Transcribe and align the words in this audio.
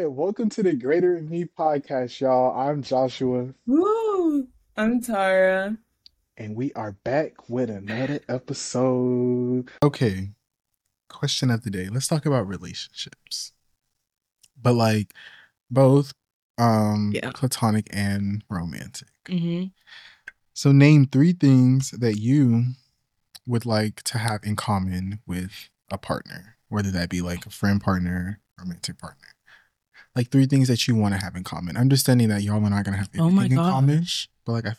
Hey, 0.00 0.06
welcome 0.06 0.48
to 0.48 0.62
the 0.62 0.72
Greater 0.72 1.20
Me 1.20 1.44
podcast, 1.44 2.20
y'all. 2.20 2.58
I'm 2.58 2.82
Joshua, 2.82 3.52
Woo! 3.66 4.48
I'm 4.74 5.02
Tara. 5.02 5.76
and 6.38 6.56
we 6.56 6.72
are 6.72 6.92
back 6.92 7.50
with 7.50 7.68
another 7.68 8.20
episode. 8.26 9.68
Okay, 9.82 10.30
question 11.10 11.50
of 11.50 11.64
the 11.64 11.70
day. 11.70 11.90
Let's 11.90 12.08
talk 12.08 12.24
about 12.24 12.48
relationships. 12.48 13.52
But 14.58 14.72
like 14.72 15.12
both 15.70 16.14
um 16.56 17.10
Yeah. 17.14 17.32
platonic 17.34 17.86
and 17.90 18.42
romantic. 18.48 19.08
Mm-hmm. 19.26 19.66
So 20.54 20.72
name 20.72 21.08
three 21.08 21.34
things 21.34 21.90
that 21.90 22.16
you 22.16 22.68
would 23.46 23.66
like 23.66 24.02
to 24.04 24.16
have 24.16 24.40
in 24.44 24.56
common 24.56 25.20
with 25.26 25.68
a 25.90 25.98
partner, 25.98 26.56
whether 26.70 26.90
that 26.90 27.10
be 27.10 27.20
like 27.20 27.44
a 27.44 27.50
friend 27.50 27.82
partner, 27.82 28.40
romantic 28.58 28.96
partner. 28.96 29.26
Like 30.16 30.30
three 30.30 30.46
things 30.46 30.68
that 30.68 30.88
you 30.88 30.96
want 30.96 31.14
to 31.14 31.20
have 31.20 31.36
in 31.36 31.44
common. 31.44 31.76
Understanding 31.76 32.28
that 32.28 32.42
y'all 32.42 32.64
are 32.64 32.70
not 32.70 32.84
gonna 32.84 32.96
have 32.96 33.10
Oh 33.18 33.28
everything 33.28 33.36
my 33.36 33.44
in 33.44 33.70
common. 33.70 34.06
But 34.44 34.52
like 34.52 34.66
I 34.66 34.76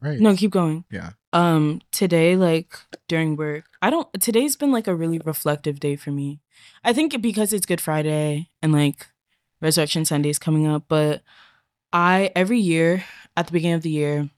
right. 0.00 0.20
No, 0.20 0.36
keep 0.36 0.50
going. 0.50 0.84
Yeah. 0.90 1.10
Um, 1.32 1.80
today, 1.90 2.36
like 2.36 2.76
during 3.08 3.36
work, 3.36 3.64
I 3.80 3.90
don't. 3.90 4.08
Today's 4.20 4.56
been 4.56 4.70
like 4.70 4.86
a 4.86 4.94
really 4.94 5.18
reflective 5.18 5.80
day 5.80 5.96
for 5.96 6.10
me. 6.10 6.40
I 6.84 6.92
think 6.92 7.20
because 7.20 7.52
it's 7.52 7.66
Good 7.66 7.80
Friday 7.80 8.50
and 8.60 8.72
like 8.72 9.08
Resurrection 9.60 10.04
Sunday 10.04 10.30
is 10.30 10.38
coming 10.38 10.66
up, 10.66 10.84
but 10.88 11.22
I 11.92 12.30
every 12.36 12.58
year 12.58 13.04
at 13.36 13.46
the 13.46 13.52
beginning 13.52 13.76
of 13.76 13.82
the 13.82 13.90
year, 13.90 14.30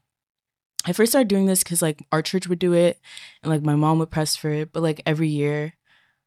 I 0.85 0.93
first 0.93 1.11
started 1.11 1.27
doing 1.27 1.47
this 1.47 1.63
because 1.63 1.81
like 1.81 2.05
our 2.11 2.21
church 2.21 2.47
would 2.47 2.59
do 2.59 2.73
it 2.73 2.99
and 3.41 3.51
like 3.51 3.61
my 3.61 3.75
mom 3.75 3.99
would 3.99 4.11
press 4.11 4.35
for 4.35 4.49
it. 4.49 4.71
But 4.71 4.83
like 4.83 5.01
every 5.05 5.29
year, 5.29 5.73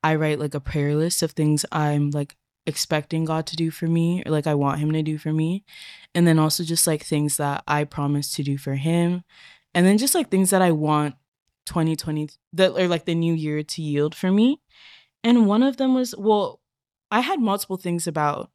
I 0.02 0.16
write 0.16 0.38
like 0.38 0.54
a 0.54 0.60
prayer 0.60 0.94
list 0.94 1.22
of 1.22 1.32
things 1.32 1.64
I'm 1.70 2.10
like 2.10 2.36
expecting 2.68 3.24
God 3.24 3.46
to 3.46 3.56
do 3.56 3.70
for 3.70 3.86
me 3.86 4.22
or 4.24 4.30
like 4.30 4.46
I 4.46 4.54
want 4.54 4.78
Him 4.78 4.92
to 4.92 5.02
do 5.02 5.18
for 5.18 5.32
me. 5.32 5.64
And 6.14 6.26
then 6.26 6.38
also 6.38 6.62
just 6.62 6.86
like 6.86 7.02
things 7.02 7.38
that 7.38 7.64
I 7.66 7.84
promise 7.84 8.32
to 8.34 8.42
do 8.42 8.58
for 8.58 8.74
Him. 8.74 9.24
And 9.74 9.86
then 9.86 9.98
just 9.98 10.14
like 10.14 10.30
things 10.30 10.50
that 10.50 10.62
I 10.62 10.70
want 10.70 11.16
2020 11.66 12.28
that 12.52 12.72
or 12.72 12.86
like 12.86 13.06
the 13.06 13.14
new 13.14 13.34
year 13.34 13.62
to 13.62 13.82
yield 13.82 14.14
for 14.14 14.30
me. 14.30 14.60
And 15.24 15.46
one 15.46 15.62
of 15.62 15.78
them 15.78 15.94
was, 15.94 16.14
well, 16.16 16.60
I 17.10 17.20
had 17.20 17.40
multiple 17.40 17.78
things 17.78 18.06
about 18.06 18.50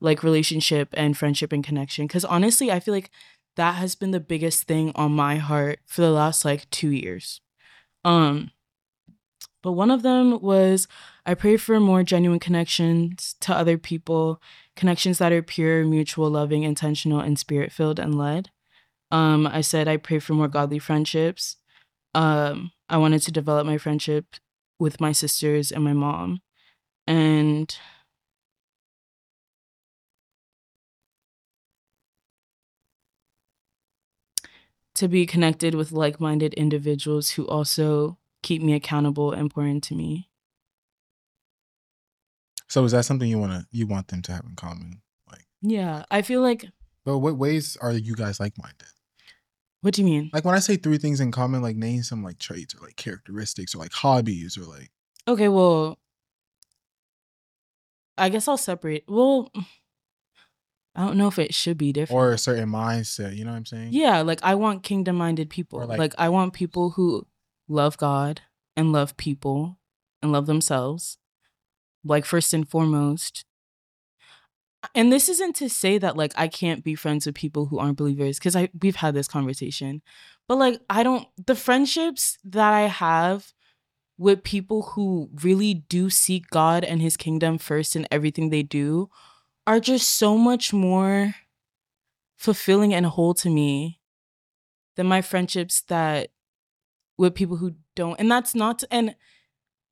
like 0.00 0.22
relationship 0.22 0.88
and 0.92 1.16
friendship 1.16 1.52
and 1.52 1.64
connection. 1.64 2.06
Cause 2.06 2.24
honestly, 2.24 2.70
I 2.70 2.80
feel 2.80 2.94
like 2.94 3.10
that 3.56 3.72
has 3.72 3.96
been 3.96 4.12
the 4.12 4.20
biggest 4.20 4.64
thing 4.64 4.92
on 4.94 5.12
my 5.12 5.36
heart 5.36 5.80
for 5.84 6.02
the 6.02 6.10
last 6.10 6.44
like 6.44 6.70
two 6.70 6.90
years. 6.90 7.40
Um, 8.04 8.52
but 9.62 9.72
one 9.72 9.90
of 9.90 10.02
them 10.02 10.40
was 10.40 10.86
I 11.26 11.34
pray 11.34 11.56
for 11.56 11.80
more 11.80 12.02
genuine 12.02 12.38
connections 12.38 13.34
to 13.40 13.54
other 13.54 13.76
people, 13.78 14.40
connections 14.76 15.18
that 15.18 15.32
are 15.32 15.42
pure, 15.42 15.84
mutual, 15.84 16.30
loving, 16.30 16.62
intentional, 16.62 17.20
and 17.20 17.38
spirit 17.38 17.72
filled 17.72 17.98
and 17.98 18.16
led. 18.16 18.50
Um, 19.10 19.46
I 19.46 19.60
said 19.62 19.88
I 19.88 19.96
pray 19.96 20.18
for 20.18 20.34
more 20.34 20.48
godly 20.48 20.78
friendships. 20.78 21.56
Um, 22.14 22.72
I 22.88 22.96
wanted 22.98 23.22
to 23.22 23.32
develop 23.32 23.66
my 23.66 23.78
friendship 23.78 24.36
with 24.78 25.00
my 25.00 25.12
sisters 25.12 25.72
and 25.72 25.84
my 25.84 25.92
mom. 25.92 26.40
And 27.06 27.76
to 34.94 35.08
be 35.08 35.26
connected 35.26 35.74
with 35.74 35.92
like 35.92 36.20
minded 36.20 36.52
individuals 36.54 37.30
who 37.30 37.46
also 37.46 38.18
keep 38.42 38.62
me 38.62 38.74
accountable 38.74 39.32
important 39.32 39.82
to 39.84 39.94
me. 39.94 40.28
So 42.68 42.84
is 42.84 42.92
that 42.92 43.04
something 43.04 43.28
you 43.28 43.38
wanna 43.38 43.66
you 43.70 43.86
want 43.86 44.08
them 44.08 44.22
to 44.22 44.32
have 44.32 44.44
in 44.44 44.54
common? 44.56 45.00
Like 45.30 45.46
Yeah, 45.62 46.04
I 46.10 46.22
feel 46.22 46.42
like, 46.42 46.66
but 47.04 47.18
what 47.18 47.36
ways 47.38 47.76
are 47.80 47.92
you 47.92 48.14
guys 48.14 48.38
like 48.40 48.54
minded? 48.58 48.88
what 49.80 49.94
do 49.94 50.02
you 50.02 50.06
mean? 50.06 50.28
Like 50.32 50.44
when 50.44 50.54
I 50.56 50.58
say 50.58 50.76
three 50.76 50.98
things 50.98 51.20
in 51.20 51.30
common, 51.30 51.62
like 51.62 51.76
name 51.76 52.02
some 52.02 52.22
like 52.24 52.38
traits 52.38 52.74
or 52.74 52.84
like 52.84 52.96
characteristics 52.96 53.74
or 53.74 53.78
like 53.78 53.92
hobbies 53.92 54.58
or 54.58 54.64
like 54.64 54.90
Okay, 55.26 55.48
well, 55.48 55.98
I 58.16 58.28
guess 58.30 58.48
I'll 58.48 58.56
separate. 58.56 59.04
Well, 59.08 59.50
I 60.96 61.06
don't 61.06 61.16
know 61.18 61.28
if 61.28 61.38
it 61.38 61.54
should 61.54 61.78
be 61.78 61.92
different. 61.92 62.16
or 62.18 62.32
a 62.32 62.38
certain 62.38 62.68
mindset. 62.68 63.36
You 63.36 63.44
know 63.44 63.50
what 63.52 63.58
I'm 63.58 63.66
saying? 63.66 63.88
Yeah, 63.92 64.22
like 64.22 64.40
I 64.42 64.56
want 64.56 64.82
kingdom 64.82 65.16
minded 65.16 65.48
people. 65.50 65.78
Like- 65.86 65.98
like, 65.98 66.14
I 66.18 66.28
want 66.30 66.54
people 66.54 66.90
who 66.90 67.26
love 67.68 67.96
God 67.96 68.42
and 68.76 68.92
love 68.92 69.16
people 69.16 69.78
and 70.22 70.32
love 70.32 70.46
themselves. 70.46 71.18
Like 72.04 72.24
first 72.24 72.54
and 72.54 72.68
foremost. 72.68 73.44
And 74.94 75.12
this 75.12 75.28
isn't 75.28 75.56
to 75.56 75.68
say 75.68 75.98
that 75.98 76.16
like 76.16 76.32
I 76.36 76.48
can't 76.48 76.84
be 76.84 76.94
friends 76.94 77.26
with 77.26 77.34
people 77.34 77.66
who 77.66 77.78
aren't 77.78 77.98
believers 77.98 78.38
cuz 78.38 78.54
I 78.56 78.70
we've 78.80 78.96
had 78.96 79.14
this 79.14 79.28
conversation. 79.28 80.02
But 80.46 80.58
like 80.58 80.80
I 80.88 81.02
don't 81.02 81.26
the 81.46 81.56
friendships 81.56 82.38
that 82.44 82.72
I 82.72 82.82
have 82.82 83.52
with 84.16 84.42
people 84.42 84.82
who 84.82 85.30
really 85.42 85.74
do 85.74 86.10
seek 86.10 86.48
God 86.50 86.84
and 86.84 87.00
his 87.00 87.16
kingdom 87.16 87.58
first 87.58 87.94
in 87.94 88.06
everything 88.10 88.50
they 88.50 88.62
do 88.62 89.10
are 89.66 89.80
just 89.80 90.10
so 90.10 90.36
much 90.38 90.72
more 90.72 91.34
fulfilling 92.36 92.94
and 92.94 93.06
whole 93.06 93.34
to 93.34 93.50
me 93.50 94.00
than 94.96 95.06
my 95.06 95.22
friendships 95.22 95.82
that 95.82 96.30
with 97.18 97.34
people 97.34 97.56
who 97.58 97.74
don't 97.94 98.16
and 98.18 98.30
that's 98.30 98.54
not 98.54 98.82
and 98.90 99.14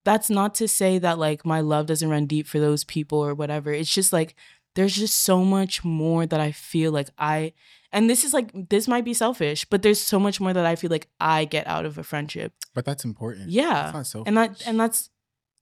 that's 0.05 0.31
not 0.31 0.55
to 0.55 0.69
say 0.69 0.99
that 0.99 1.19
like 1.19 1.45
my 1.45 1.61
love 1.61 1.87
doesn't 1.87 2.09
run 2.09 2.27
deep 2.27 2.47
for 2.47 2.61
those 2.61 2.85
people 2.85 3.19
or 3.19 3.35
whatever 3.35 3.73
it's 3.73 3.93
just 3.93 4.13
like 4.13 4.35
there's 4.77 4.95
just 4.95 5.19
so 5.23 5.45
much 5.45 5.85
more 5.85 6.25
that 6.27 6.39
i 6.41 6.53
feel 6.53 6.93
like 6.93 7.09
i 7.19 7.53
and 7.93 8.09
this 8.09 8.23
is 8.25 8.33
like 8.33 8.51
this 8.71 8.87
might 8.87 9.05
be 9.05 9.13
selfish 9.15 9.65
but 9.65 9.83
there's 9.83 10.01
so 10.01 10.21
much 10.21 10.41
more 10.41 10.53
that 10.53 10.65
i 10.65 10.77
feel 10.77 10.91
like 10.91 11.09
i 11.21 11.45
get 11.45 11.67
out 11.67 11.85
of 11.85 11.99
a 11.99 12.05
friendship 12.05 12.53
But 12.75 12.85
that's 12.85 13.05
important. 13.05 13.51
yeah 13.51 13.91
selfish. 14.03 14.29
and 14.29 14.37
that 14.37 14.63
and 14.67 14.79
that's 14.79 15.11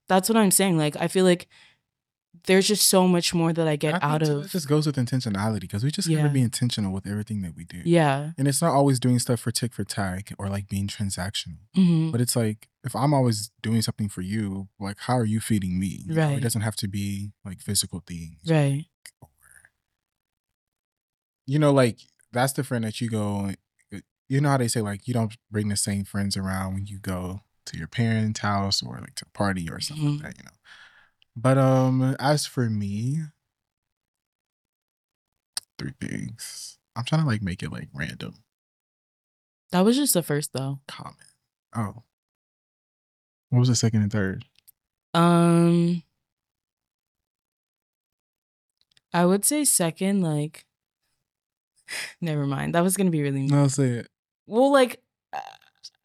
that's 0.09 0.29
what 0.29 0.37
i'm 0.37 0.51
saying 0.51 0.77
like 0.77 0.97
i 1.01 1.09
feel 1.09 1.25
like 1.25 1.49
there's 2.47 2.69
just 2.69 2.87
so 2.89 3.09
much 3.09 3.33
more 3.35 3.53
that 3.53 3.67
i 3.67 3.77
get 3.77 3.95
I 3.95 3.99
out 4.15 4.23
of 4.23 4.45
It 4.45 4.51
just 4.51 4.69
goes 4.69 4.87
with 4.87 4.97
intentionality 4.97 5.61
because 5.61 5.83
we 5.85 5.91
just 5.91 6.09
Yeah. 6.09 6.19
gotta 6.23 6.35
be 6.35 6.43
intentional 6.43 6.93
with 6.93 7.07
everything 7.07 7.43
that 7.43 7.55
we 7.57 7.65
do. 7.65 7.81
yeah 7.85 8.33
And 8.39 8.47
it's 8.49 8.61
not 8.61 8.73
always 8.75 8.99
doing 9.01 9.19
stuff 9.19 9.41
for 9.41 9.51
tick 9.51 9.73
for 9.73 9.85
tag 9.85 10.35
or 10.39 10.49
like 10.49 10.69
being 10.69 10.87
transactional. 10.89 11.59
hmm 11.75 12.11
But 12.11 12.21
it's 12.21 12.37
like 12.37 12.69
if 12.85 12.95
I'm 12.95 13.15
always 13.15 13.51
doing 13.63 13.81
something 13.83 14.09
for 14.11 14.21
you, 14.21 14.69
like 14.79 14.99
how 15.07 15.17
are 15.19 15.25
you 15.25 15.41
feeding 15.41 15.79
me? 15.81 16.03
You 16.07 16.15
know, 16.15 16.21
Right. 16.29 16.37
It 16.39 16.43
doesn't 16.43 16.61
have 16.69 16.77
to 16.77 16.89
be 16.89 17.33
like 17.45 17.61
physical 17.61 18.01
things. 18.07 18.41
right 18.47 18.85
Or, 19.23 19.29
you 21.47 21.59
know, 21.59 21.73
like 21.73 21.99
that's 22.33 22.53
the 22.53 22.65
friend 22.65 22.85
that 22.85 23.01
you 23.01 23.09
go. 23.09 23.53
You 24.29 24.41
know 24.41 24.49
how 24.49 24.57
they 24.57 24.69
say 24.69 24.81
like 24.81 25.07
you 25.07 25.15
don't 25.15 25.37
bring 25.51 25.69
the 25.69 25.77
same 25.77 26.05
friends 26.05 26.37
around 26.37 26.75
when 26.75 26.87
you 26.87 26.99
go 26.99 27.41
to 27.67 27.79
your 27.79 27.87
parents' 27.89 28.41
house 28.41 28.83
or 28.83 28.99
like 29.01 29.15
to 29.17 29.27
a 29.27 29.39
party 29.39 29.69
or 29.71 29.81
something 29.81 30.07
Mhm. 30.19 30.23
like 30.25 30.35
that. 30.35 30.39
You 30.39 30.45
know. 30.45 30.57
But 31.37 31.59
um, 31.59 32.17
as 32.21 32.47
for 32.47 32.71
me, 32.71 33.19
three 35.79 35.93
things. 36.01 36.79
I'm 36.97 37.05
trying 37.05 37.23
to 37.23 37.27
like 37.27 37.43
make 37.43 37.63
it 37.63 37.73
like 37.73 37.89
random, 37.93 38.35
that 39.73 39.81
was 39.85 39.97
just 39.97 40.15
the 40.15 40.23
first 40.23 40.53
though 40.53 40.79
Comment. 40.87 41.17
Oh, 41.75 42.05
what 43.51 43.59
was 43.59 43.69
the 43.69 43.75
second 43.75 44.03
and 44.03 44.13
third? 44.13 44.45
Um, 45.13 46.03
I 49.13 49.27
would 49.27 49.45
say 49.45 49.65
second, 49.65 50.23
like, 50.23 50.67
never 52.21 52.47
mind. 52.47 52.75
That 52.77 52.83
was 52.85 52.97
gonna 52.97 53.11
be 53.11 53.23
really 53.23 53.41
mean. 53.41 53.51
No, 53.51 53.67
say 53.69 53.89
it. 53.91 54.09
Well, 54.47 54.71
like, 54.73 55.03
uh, 55.33 55.41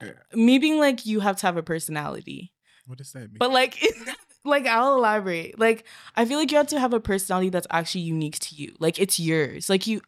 Yeah. 0.02 0.12
me 0.34 0.58
being 0.58 0.80
like, 0.80 1.06
you 1.06 1.20
have 1.20 1.36
to 1.38 1.46
have 1.46 1.58
a 1.58 1.64
personality, 1.64 2.52
What 2.88 2.98
does 2.98 3.12
that 3.14 3.20
mean? 3.32 3.38
but 3.38 3.52
like, 3.52 3.80
like 4.46 4.66
I'll 4.66 4.96
elaborate. 4.96 5.60
Like, 5.60 5.86
I 6.16 6.26
feel 6.26 6.38
like 6.40 6.52
you 6.52 6.58
have 6.58 6.68
to 6.68 6.80
have 6.80 6.94
a 6.94 7.00
personality 7.00 7.50
that's 7.50 7.68
actually 7.70 8.02
unique 8.02 8.40
to 8.40 8.56
you. 8.56 8.76
Like, 8.80 9.00
it's 9.00 9.20
yours. 9.20 9.70
Like 9.70 9.88
you, 9.88 10.02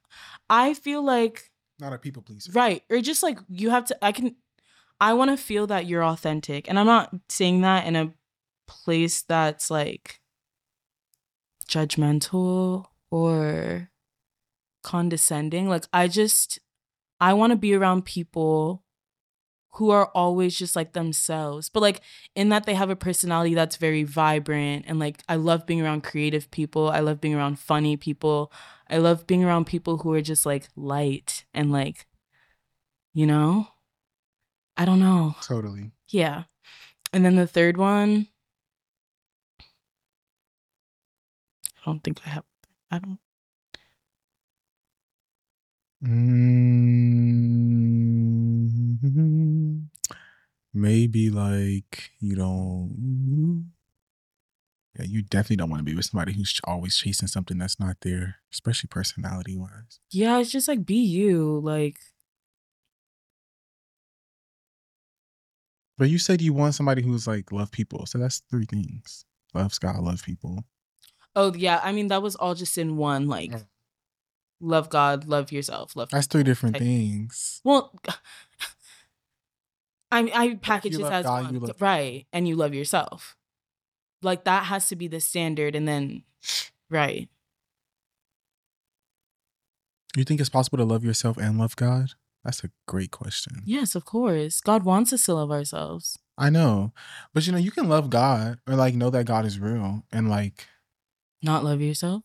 I 0.49 0.73
feel 0.73 1.03
like 1.03 1.51
not 1.81 1.93
a 1.93 1.97
people 1.97 2.21
pleaser. 2.21 2.51
Right. 2.53 2.83
Or 2.89 3.01
just 3.01 3.23
like 3.23 3.39
you 3.49 3.71
have 3.71 3.85
to 3.85 4.05
I 4.05 4.11
can 4.11 4.35
I 5.01 5.13
want 5.13 5.31
to 5.31 5.37
feel 5.37 5.67
that 5.67 5.87
you're 5.87 6.05
authentic. 6.05 6.69
And 6.69 6.79
I'm 6.79 6.85
not 6.85 7.13
saying 7.27 7.61
that 7.61 7.87
in 7.87 7.95
a 7.95 8.13
place 8.67 9.23
that's 9.23 9.71
like 9.71 10.21
judgmental 11.67 12.85
or 13.09 13.89
condescending. 14.83 15.67
Like 15.67 15.85
I 15.91 16.07
just 16.07 16.59
I 17.19 17.33
want 17.33 17.51
to 17.51 17.57
be 17.57 17.73
around 17.73 18.05
people 18.05 18.83
who 19.75 19.89
are 19.89 20.07
always 20.07 20.57
just 20.57 20.75
like 20.75 20.93
themselves. 20.93 21.69
But 21.69 21.81
like 21.81 22.01
in 22.35 22.49
that 22.49 22.65
they 22.65 22.73
have 22.73 22.89
a 22.89 22.95
personality 22.95 23.53
that's 23.53 23.77
very 23.77 24.03
vibrant 24.03 24.85
and 24.87 24.99
like 24.99 25.23
I 25.29 25.35
love 25.35 25.65
being 25.65 25.81
around 25.81 26.03
creative 26.03 26.51
people. 26.51 26.89
I 26.89 26.99
love 26.99 27.21
being 27.21 27.35
around 27.35 27.59
funny 27.59 27.97
people. 27.97 28.51
I 28.89 28.97
love 28.97 29.25
being 29.25 29.43
around 29.43 29.65
people 29.65 29.99
who 29.99 30.13
are 30.13 30.21
just 30.21 30.45
like 30.45 30.67
light 30.75 31.45
and 31.53 31.71
like 31.71 32.07
you 33.13 33.25
know? 33.25 33.67
I 34.77 34.85
don't 34.85 34.99
know. 34.99 35.35
Totally. 35.41 35.91
Yeah. 36.09 36.43
And 37.13 37.25
then 37.25 37.35
the 37.35 37.47
third 37.47 37.77
one 37.77 38.27
I 41.81 41.85
don't 41.85 42.03
think 42.03 42.21
I 42.25 42.29
have 42.29 42.43
I 42.91 42.99
don't. 42.99 43.19
Mm, 48.91 49.87
maybe 50.73 51.29
like 51.29 52.11
you 52.19 52.35
don't. 52.35 53.71
Yeah, 54.97 55.05
you 55.05 55.21
definitely 55.21 55.55
don't 55.55 55.69
want 55.69 55.79
to 55.79 55.85
be 55.85 55.95
with 55.95 56.05
somebody 56.05 56.33
who's 56.33 56.59
always 56.65 56.97
chasing 56.97 57.27
something 57.27 57.57
that's 57.57 57.79
not 57.79 57.97
there, 58.01 58.37
especially 58.51 58.89
personality 58.89 59.55
wise. 59.55 59.99
Yeah, 60.11 60.39
it's 60.39 60.51
just 60.51 60.67
like 60.67 60.85
be 60.85 60.95
you. 60.95 61.59
Like 61.63 61.97
But 65.97 66.09
you 66.09 66.17
said 66.17 66.41
you 66.41 66.53
want 66.53 66.73
somebody 66.75 67.01
who's 67.03 67.27
like 67.27 67.51
love 67.51 67.71
people, 67.71 68.05
so 68.05 68.17
that's 68.17 68.41
three 68.49 68.65
things: 68.65 69.23
loves 69.53 69.77
God, 69.79 69.97
love 69.99 70.23
people. 70.23 70.65
oh 71.35 71.53
yeah, 71.53 71.79
I 71.83 71.91
mean 71.91 72.07
that 72.09 72.21
was 72.21 72.35
all 72.35 72.55
just 72.55 72.77
in 72.77 72.97
one. 72.97 73.27
Like 73.27 73.51
Mm. 73.51 73.65
Love 74.61 74.89
God, 74.89 75.27
love 75.27 75.51
yourself, 75.51 75.95
love. 75.95 76.09
That's 76.09 76.27
three 76.27 76.43
different 76.43 76.77
things. 76.77 77.61
Well, 77.63 77.93
I 80.11 80.31
I 80.33 80.55
package 80.61 80.97
this 80.97 81.09
as 81.09 81.25
God, 81.25 81.59
one, 81.59 81.71
right, 81.79 82.27
and 82.31 82.47
you 82.47 82.55
love 82.55 82.73
yourself. 82.73 83.35
Like 84.21 84.43
that 84.43 84.65
has 84.65 84.87
to 84.89 84.95
be 84.95 85.07
the 85.07 85.19
standard, 85.19 85.75
and 85.75 85.87
then 85.87 86.23
right. 86.89 87.29
You 90.15 90.23
think 90.25 90.41
it's 90.41 90.49
possible 90.49 90.77
to 90.77 90.83
love 90.83 91.05
yourself 91.05 91.37
and 91.37 91.57
love 91.57 91.75
God? 91.77 92.11
That's 92.43 92.63
a 92.63 92.69
great 92.87 93.11
question. 93.11 93.61
Yes, 93.65 93.95
of 93.95 94.03
course. 94.03 94.59
God 94.59 94.83
wants 94.83 95.13
us 95.13 95.25
to 95.25 95.35
love 95.35 95.51
ourselves. 95.51 96.17
I 96.37 96.49
know, 96.49 96.91
but 97.33 97.45
you 97.45 97.53
know, 97.53 97.59
you 97.59 97.71
can 97.71 97.87
love 97.87 98.09
God 98.09 98.59
or 98.67 98.75
like 98.75 98.95
know 98.95 99.09
that 99.11 99.25
God 99.25 99.45
is 99.45 99.59
real 99.59 100.03
and 100.11 100.29
like, 100.29 100.67
Not 101.41 101.63
love 101.63 101.81
yourself. 101.81 102.23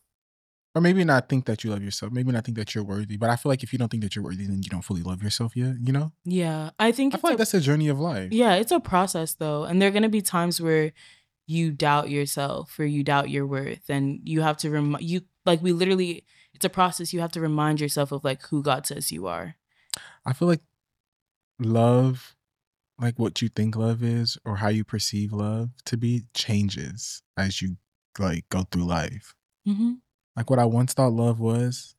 Or 0.77 0.81
maybe 0.81 1.03
not 1.03 1.27
think 1.27 1.45
that 1.45 1.63
you 1.63 1.71
love 1.71 1.81
yourself. 1.83 2.11
Maybe 2.11 2.31
not 2.31 2.45
think 2.45 2.57
that 2.57 2.75
you're 2.75 2.83
worthy. 2.83 3.17
But 3.17 3.29
I 3.31 3.35
feel 3.35 3.49
like 3.49 3.63
if 3.63 3.73
you 3.73 3.79
don't 3.79 3.89
think 3.89 4.03
that 4.03 4.15
you're 4.15 4.23
worthy, 4.23 4.45
then 4.45 4.61
you 4.61 4.69
don't 4.69 4.83
fully 4.83 5.01
love 5.01 5.23
yourself 5.23 5.55
yet. 5.55 5.75
You 5.81 5.91
know, 5.91 6.11
Yeah, 6.23 6.69
I 6.77 6.91
think 6.91 7.13
I 7.13 7.17
feel 7.17 7.31
like 7.31 7.35
a- 7.35 7.37
that's 7.39 7.53
a 7.55 7.59
journey 7.59 7.87
of 7.87 7.99
life. 7.99 8.31
Yeah, 8.31 8.53
it's 8.55 8.71
a 8.71 8.79
process 8.79 9.33
though. 9.33 9.63
And 9.63 9.81
there 9.81 9.89
are 9.89 9.91
going 9.91 10.03
to 10.03 10.09
be 10.09 10.21
times 10.21 10.61
where 10.61 10.93
you 11.47 11.71
doubt 11.71 12.09
yourself 12.11 12.77
or 12.79 12.85
you 12.85 13.03
doubt 13.03 13.29
your 13.29 13.47
worth 13.47 13.89
and 13.89 14.19
you 14.23 14.41
have 14.41 14.57
to 14.57 14.69
rem 14.69 14.97
you 14.99 15.21
like 15.45 15.61
we 15.63 15.71
literally 15.71 16.25
it's 16.53 16.65
a 16.65 16.69
process 16.69 17.13
you 17.13 17.21
have 17.21 17.31
to 17.31 17.39
remind 17.41 17.79
yourself 17.79 18.11
of 18.11 18.23
like 18.25 18.41
who 18.47 18.61
God 18.61 18.85
says 18.85 19.11
you 19.11 19.27
are. 19.27 19.55
I 20.25 20.33
feel 20.33 20.47
like 20.49 20.61
love, 21.59 22.35
like 22.99 23.17
what 23.17 23.41
you 23.41 23.49
think 23.49 23.75
love 23.75 24.03
is 24.03 24.37
or 24.45 24.57
how 24.57 24.67
you 24.69 24.83
perceive 24.83 25.31
love 25.33 25.69
to 25.85 25.97
be, 25.97 26.23
changes 26.33 27.21
as 27.37 27.61
you 27.61 27.77
like 28.19 28.47
go 28.49 28.63
through 28.71 28.85
life. 28.85 29.33
Mhm. 29.67 29.99
Like 30.37 30.51
what 30.51 30.59
I 30.59 30.65
once 30.65 30.93
thought 30.93 31.13
love 31.13 31.39
was, 31.39 31.95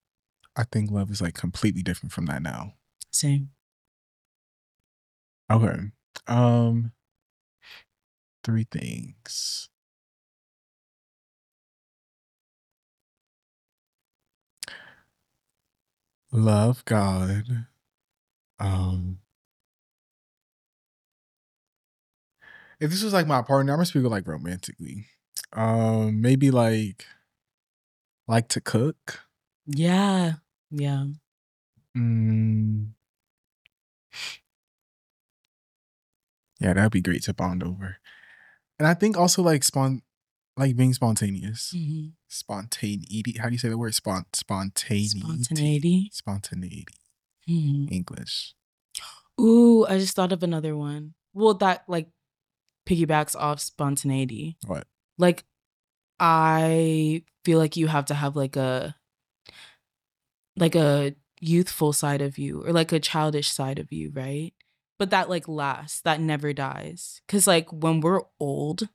I 0.57 0.65
think 0.65 0.91
love 0.93 1.11
is 1.11 1.21
like 1.21 1.35
completely 1.35 1.83
different 1.83 2.13
from 2.13 2.27
that 2.27 2.43
now. 2.43 2.75
Same. 3.11 3.51
Okay. 5.51 5.91
Um 6.27 6.93
three 8.45 8.67
things. 8.71 9.69
Love 16.33 16.85
God. 16.87 17.67
Um 18.61 19.21
if 22.81 22.91
this 22.91 23.03
was 23.03 23.13
like 23.13 23.27
my 23.27 23.43
partner, 23.43 23.73
I'm 23.73 23.79
gonna 23.79 23.87
speak 23.87 24.05
like 24.05 24.27
romantically. 24.27 25.07
Um 25.53 26.21
maybe 26.21 26.51
like 26.51 27.07
like 28.29 28.49
to 28.49 28.61
cook. 28.61 29.21
Yeah. 29.67 30.35
Yeah. 30.71 31.07
Mm. 31.97 32.91
Yeah, 36.61 36.75
that'd 36.75 36.93
be 36.93 37.01
great 37.01 37.23
to 37.25 37.35
bond 37.35 37.63
over. 37.63 37.99
And 38.79 38.87
I 38.87 38.95
think 38.95 39.17
also 39.17 39.43
like 39.43 39.65
spon 39.65 40.03
like 40.57 40.77
being 40.77 40.93
spontaneous. 40.93 41.73
Mhm. 41.75 42.13
Spontaneity. 42.29 43.39
How 43.39 43.47
do 43.49 43.53
you 43.53 43.59
say 43.59 43.69
the 43.69 43.79
word? 43.79 43.95
Spon 43.95 44.27
spontaneity. 44.33 45.21
Spontaneity. 45.21 46.11
Spontaneity. 46.13 46.95
Mhm. 47.49 47.91
English. 47.93 48.55
Ooh, 49.41 49.87
I 49.87 49.99
just 49.99 50.17
thought 50.17 50.33
of 50.33 50.43
another 50.43 50.77
one. 50.77 51.15
Well, 51.33 51.55
that 51.55 51.85
like 51.89 52.11
piggybacks 52.87 53.37
off 53.37 53.61
spontaneity. 53.61 54.59
What? 54.67 54.89
Like 55.17 55.45
I 56.21 57.23
feel 57.45 57.59
like 57.59 57.77
you 57.77 57.87
have 57.87 58.07
to 58.07 58.15
have 58.15 58.37
like 58.37 58.57
a 58.57 58.95
like 60.57 60.75
a 60.75 61.15
youthful 61.41 61.93
side 61.93 62.21
of 62.21 62.39
you 62.39 62.65
or 62.65 62.73
like 62.73 62.93
a 62.93 63.01
childish 63.01 63.49
side 63.51 63.79
of 63.79 63.93
you, 63.93 64.11
right? 64.13 64.53
But 64.99 65.11
that 65.11 65.29
like 65.29 65.47
lasts, 65.47 66.01
that 66.01 66.21
never 66.21 66.53
dies. 66.53 67.21
Cause 67.29 67.47
like 67.47 67.73
when 67.73 68.01
we're 68.01 68.23
old, 68.41 68.89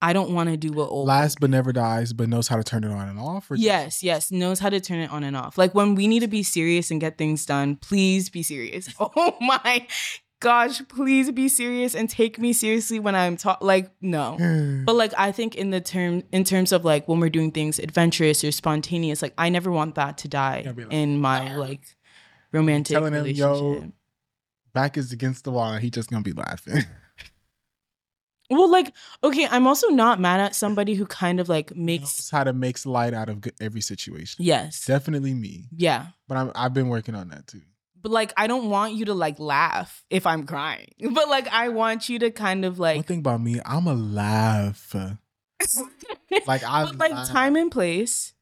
I 0.00 0.12
don't 0.12 0.30
want 0.30 0.50
to 0.50 0.56
do 0.56 0.70
what 0.72 0.90
old 0.90 1.08
Last 1.08 1.40
but 1.40 1.50
never 1.50 1.72
dies, 1.72 2.12
but 2.12 2.28
knows 2.28 2.48
how 2.48 2.56
to 2.56 2.62
turn 2.62 2.84
it 2.84 2.92
on 2.92 3.08
and 3.08 3.18
off. 3.18 3.50
Yes, 3.54 4.02
yes, 4.02 4.30
knows 4.30 4.60
how 4.60 4.68
to 4.68 4.80
turn 4.80 5.00
it 5.00 5.10
on 5.10 5.24
and 5.24 5.36
off. 5.36 5.58
Like 5.58 5.74
when 5.74 5.94
we 5.94 6.06
need 6.06 6.20
to 6.20 6.28
be 6.28 6.42
serious 6.42 6.90
and 6.90 7.00
get 7.00 7.18
things 7.18 7.44
done, 7.46 7.76
please 7.76 8.30
be 8.30 8.42
serious. 8.42 8.88
Oh 9.00 9.36
my 9.40 9.86
gosh, 10.40 10.86
please 10.88 11.30
be 11.30 11.48
serious 11.48 11.94
and 11.94 12.08
take 12.08 12.38
me 12.38 12.52
seriously 12.52 12.98
when 12.98 13.14
I'm 13.14 13.36
talk 13.36 13.62
like 13.62 13.90
no. 14.00 14.36
But 14.86 14.94
like 14.94 15.12
I 15.16 15.32
think 15.32 15.54
in 15.54 15.70
the 15.70 15.80
term 15.80 16.22
in 16.32 16.44
terms 16.44 16.72
of 16.72 16.84
like 16.84 17.08
when 17.08 17.20
we're 17.20 17.30
doing 17.30 17.50
things 17.50 17.78
adventurous 17.78 18.44
or 18.44 18.52
spontaneous, 18.52 19.22
like 19.22 19.34
I 19.38 19.48
never 19.48 19.70
want 19.70 19.94
that 19.96 20.18
to 20.18 20.28
die 20.28 20.64
like, 20.66 20.86
in 20.90 21.20
my 21.20 21.54
ah. 21.54 21.58
like 21.58 21.82
romantic 22.52 22.94
Telling 22.94 23.14
him, 23.14 23.26
yo, 23.26 23.52
relationship. 23.52 23.92
Back 24.74 24.96
is 24.96 25.12
against 25.12 25.44
the 25.44 25.50
wall, 25.50 25.72
and 25.72 25.82
he 25.82 25.90
just 25.90 26.10
gonna 26.10 26.22
be 26.22 26.32
laughing. 26.32 26.84
Well, 28.50 28.70
like 28.70 28.94
okay, 29.22 29.46
I'm 29.50 29.66
also 29.66 29.88
not 29.88 30.20
mad 30.20 30.40
at 30.40 30.54
somebody 30.54 30.94
who 30.94 31.04
kind 31.04 31.38
of 31.38 31.50
like 31.50 31.70
knows 31.76 31.84
makes 31.84 32.30
how 32.30 32.44
to 32.44 32.54
make 32.54 32.84
light 32.86 33.12
out 33.12 33.28
of 33.28 33.44
every 33.60 33.82
situation. 33.82 34.42
yes, 34.42 34.86
Definitely 34.86 35.34
me, 35.34 35.68
yeah. 35.76 36.06
but 36.26 36.38
I'm, 36.38 36.52
I've 36.54 36.72
been 36.72 36.88
working 36.88 37.14
on 37.14 37.28
that 37.28 37.46
too. 37.46 37.60
But 38.00 38.12
like 38.12 38.32
I 38.36 38.46
don't 38.46 38.70
want 38.70 38.94
you 38.94 39.06
to 39.06 39.14
like 39.14 39.38
laugh 39.38 40.04
if 40.10 40.26
I'm 40.26 40.46
crying. 40.46 40.92
But 41.12 41.28
like 41.28 41.48
I 41.48 41.68
want 41.70 42.08
you 42.08 42.18
to 42.20 42.30
kind 42.30 42.64
of 42.64 42.78
One 42.78 42.96
like 42.96 43.06
thing 43.06 43.20
about 43.20 43.40
me, 43.40 43.60
I'm 43.64 43.86
a 43.86 43.94
laugh. 43.94 44.94
Like 46.46 46.62
I 46.62 46.84
but, 46.84 46.98
like 46.98 47.12
laugh. 47.12 47.28
time 47.28 47.56
and 47.56 47.70
place. 47.70 48.32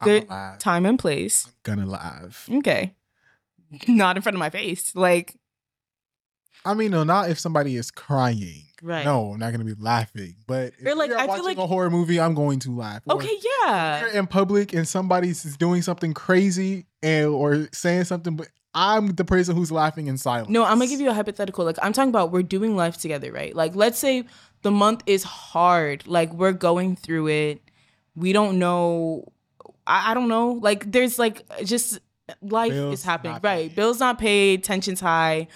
I'm 0.00 0.08
good. 0.08 0.28
Time 0.60 0.86
and 0.86 0.98
place. 0.98 1.48
gonna 1.62 1.84
laugh. 1.84 2.48
Okay. 2.50 2.94
Not 3.88 4.16
in 4.16 4.22
front 4.22 4.34
of 4.36 4.38
my 4.38 4.50
face. 4.50 4.94
Like 4.94 5.36
I 6.64 6.72
mean, 6.72 6.92
no, 6.92 7.04
not 7.04 7.28
if 7.28 7.38
somebody 7.38 7.76
is 7.76 7.90
crying. 7.90 8.62
Right. 8.82 9.04
No, 9.04 9.32
I'm 9.32 9.38
not 9.38 9.52
gonna 9.52 9.64
be 9.64 9.74
laughing. 9.78 10.36
But 10.46 10.72
if 10.78 10.86
Or, 10.86 10.94
like, 10.94 11.10
you're 11.10 11.18
I 11.18 11.26
watching 11.26 11.44
like- 11.44 11.58
a 11.58 11.66
horror 11.66 11.90
movie, 11.90 12.18
I'm 12.18 12.34
going 12.34 12.58
to 12.60 12.74
laugh. 12.74 13.02
Or 13.06 13.16
okay, 13.16 13.28
if 13.28 13.44
you're 13.44 13.66
yeah. 14.12 14.18
in 14.18 14.26
public 14.26 14.72
and 14.72 14.88
somebody's 14.88 15.42
doing 15.58 15.82
something 15.82 16.14
crazy 16.14 16.86
and 17.02 17.26
or 17.26 17.68
saying 17.72 18.04
something, 18.04 18.36
but 18.36 18.48
I'm 18.74 19.08
the 19.14 19.24
person 19.24 19.54
who's 19.54 19.70
laughing 19.70 20.08
in 20.08 20.18
silence. 20.18 20.50
No, 20.50 20.64
I'm 20.64 20.78
gonna 20.78 20.88
give 20.88 21.00
you 21.00 21.10
a 21.10 21.14
hypothetical. 21.14 21.64
Like 21.64 21.78
I'm 21.80 21.92
talking 21.92 22.08
about 22.08 22.32
we're 22.32 22.42
doing 22.42 22.76
life 22.76 22.96
together, 22.98 23.32
right? 23.32 23.54
Like 23.54 23.76
let's 23.76 23.98
say 23.98 24.24
the 24.62 24.70
month 24.70 25.02
is 25.06 25.22
hard. 25.22 26.06
Like 26.06 26.32
we're 26.32 26.52
going 26.52 26.96
through 26.96 27.28
it. 27.28 27.62
We 28.16 28.32
don't 28.32 28.58
know. 28.58 29.32
I, 29.86 30.10
I 30.10 30.14
don't 30.14 30.28
know. 30.28 30.52
Like 30.52 30.90
there's 30.90 31.18
like 31.18 31.44
just 31.64 32.00
life 32.42 32.72
Bills 32.72 33.00
is 33.00 33.04
happening, 33.04 33.34
right? 33.34 33.42
paid. 33.42 33.76
Bills 33.76 34.00
not 34.00 34.18
paid, 34.18 34.64
tensions 34.64 35.00
high, 35.00 35.48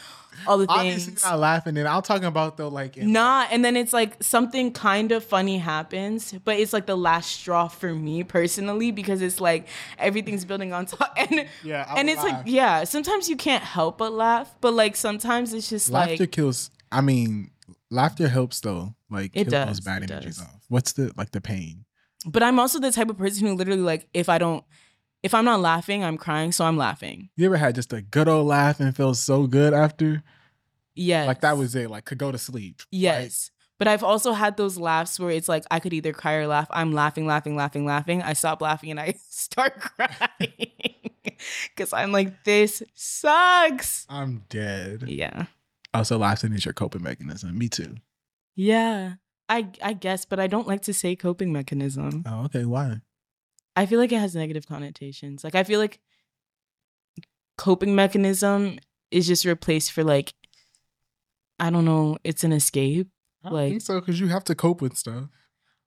all 0.47 0.59
the 0.59 0.67
Obviously, 0.69 1.13
things. 1.13 1.25
not 1.25 1.39
laughing. 1.39 1.77
And 1.77 1.87
I'm 1.89 2.03
talking 2.03 2.25
about 2.27 2.57
though, 2.57 2.69
like 2.69 2.97
Nah, 2.97 3.47
and 3.51 3.65
then 3.65 3.77
it's 3.77 3.93
like 3.93 4.23
something 4.23 4.73
kind 4.73 5.13
of 5.13 5.25
funny 5.25 5.59
happens, 5.59 6.35
but 6.45 6.59
it's 6.59 6.73
like 6.73 6.87
the 6.87 6.97
last 6.97 7.31
straw 7.33 7.69
for 7.69 7.95
me 7.95 8.23
personally 8.25 8.91
because 8.91 9.23
it's 9.23 9.41
like 9.41 9.67
everything's 9.99 10.45
building 10.45 10.73
on 10.73 10.87
top, 10.87 11.13
and 11.17 11.47
Yeah, 11.63 11.85
I 11.89 12.01
and 12.01 12.09
it's 12.11 12.23
laugh. 12.23 12.33
like 12.39 12.43
yeah, 12.47 12.85
sometimes 12.85 13.29
you 13.29 13.37
can't 13.37 13.65
help 13.65 13.99
but 13.99 14.13
laugh, 14.13 14.55
but 14.61 14.73
like 14.75 14.97
sometimes 14.97 15.53
it's 15.53 15.69
just 15.69 15.91
laughter 15.91 16.11
like 16.13 16.21
laughter 16.21 16.27
kills. 16.27 16.71
I 16.93 17.01
mean, 17.01 17.51
laughter 17.91 18.29
helps 18.29 18.61
though. 18.61 18.95
Like 19.11 19.33
It 19.35 19.49
kill 19.49 19.67
those 19.67 19.79
does, 19.79 19.81
bad 19.81 20.03
energies 20.11 20.37
does. 20.39 20.47
off. 20.47 20.61
What's 20.69 20.93
the 20.93 21.13
like 21.17 21.31
the 21.33 21.41
pain? 21.41 21.85
But 22.27 22.43
I'm 22.43 22.59
also 22.59 22.79
the 22.81 22.91
type 22.91 23.09
of 23.11 23.17
person 23.17 23.47
who 23.47 23.55
literally 23.55 23.81
like 23.83 24.09
if 24.13 24.29
I 24.29 24.39
don't, 24.39 24.65
if 25.23 25.35
I'm 25.35 25.45
not 25.45 25.61
laughing, 25.61 26.05
I'm 26.05 26.17
crying, 26.17 26.53
so 26.53 26.65
I'm 26.65 26.77
laughing. 26.77 27.31
You 27.37 27.47
ever 27.47 27.57
had 27.57 27.75
just 27.75 27.93
a 27.93 28.01
good 28.03 28.29
old 28.29 28.47
laugh 28.47 28.81
and 28.81 28.95
felt 28.97 29.17
so 29.17 29.47
good 29.47 29.75
after? 29.75 30.23
Yes, 30.95 31.27
Like 31.27 31.41
that 31.43 31.57
was 31.57 31.75
it. 31.75 31.91
Like 31.91 32.05
could 32.05 32.19
go 32.19 32.33
to 32.33 32.39
sleep. 32.39 32.83
yes. 32.91 33.51
But 33.79 33.87
I've 33.87 34.03
also 34.03 34.33
had 34.33 34.57
those 34.57 34.77
laughs 34.77 35.21
where 35.21 35.31
it's 35.31 35.49
like 35.49 35.63
I 35.71 35.79
could 35.79 35.93
either 35.93 36.13
cry 36.13 36.35
or 36.35 36.49
laugh. 36.49 36.67
I'm 36.73 36.93
laughing, 36.93 37.29
laughing, 37.29 37.55
laughing, 37.55 37.85
laughing. 37.87 38.21
I 38.23 38.33
stop 38.33 38.61
laughing 38.61 38.91
and 38.91 38.99
I 38.99 39.15
start 39.31 39.79
crying 39.81 40.73
because 41.77 41.93
I'm 41.93 42.11
like, 42.11 42.43
this 42.43 42.83
sucks. 42.95 44.05
I'm 44.09 44.43
dead. 44.49 45.05
Yeah, 45.07 45.47
Also, 45.95 46.19
laughing 46.19 46.53
is 46.55 46.65
your 46.65 46.75
coping 46.75 47.05
mechanism. 47.05 47.57
Me 47.57 47.69
too. 47.69 47.95
yeah. 48.57 49.15
I 49.51 49.69
I 49.83 49.93
guess, 49.95 50.25
but 50.27 50.39
I 50.41 50.47
don't 50.49 50.67
like 50.67 50.83
to 50.83 50.93
say 50.93 51.15
coping 51.17 51.53
mechanism. 51.53 52.23
Oh, 52.27 52.45
okay. 52.47 52.65
Why? 52.67 53.01
I 53.79 53.87
feel 53.87 53.99
like 53.99 54.13
it 54.13 54.19
has 54.19 54.35
negative 54.35 54.67
connotations. 54.67 55.45
Like 55.45 55.55
I 55.55 55.65
feel 55.65 55.79
like 55.81 56.01
coping 57.57 57.95
mechanism 57.95 58.79
is 59.11 59.27
just 59.27 59.45
replaced 59.45 59.93
for 59.93 60.05
like 60.05 60.35
I 61.61 61.71
don't 61.71 61.85
know, 61.85 62.19
it's 62.23 62.45
an 62.45 62.53
escape. 62.53 63.09
I 63.45 63.51
Like- 63.51 63.71
think 63.71 63.83
so 63.83 64.01
because 64.01 64.21
you 64.21 64.29
have 64.29 64.45
to 64.45 64.55
cope 64.55 64.81
with 64.81 64.97
stuff. 64.97 65.25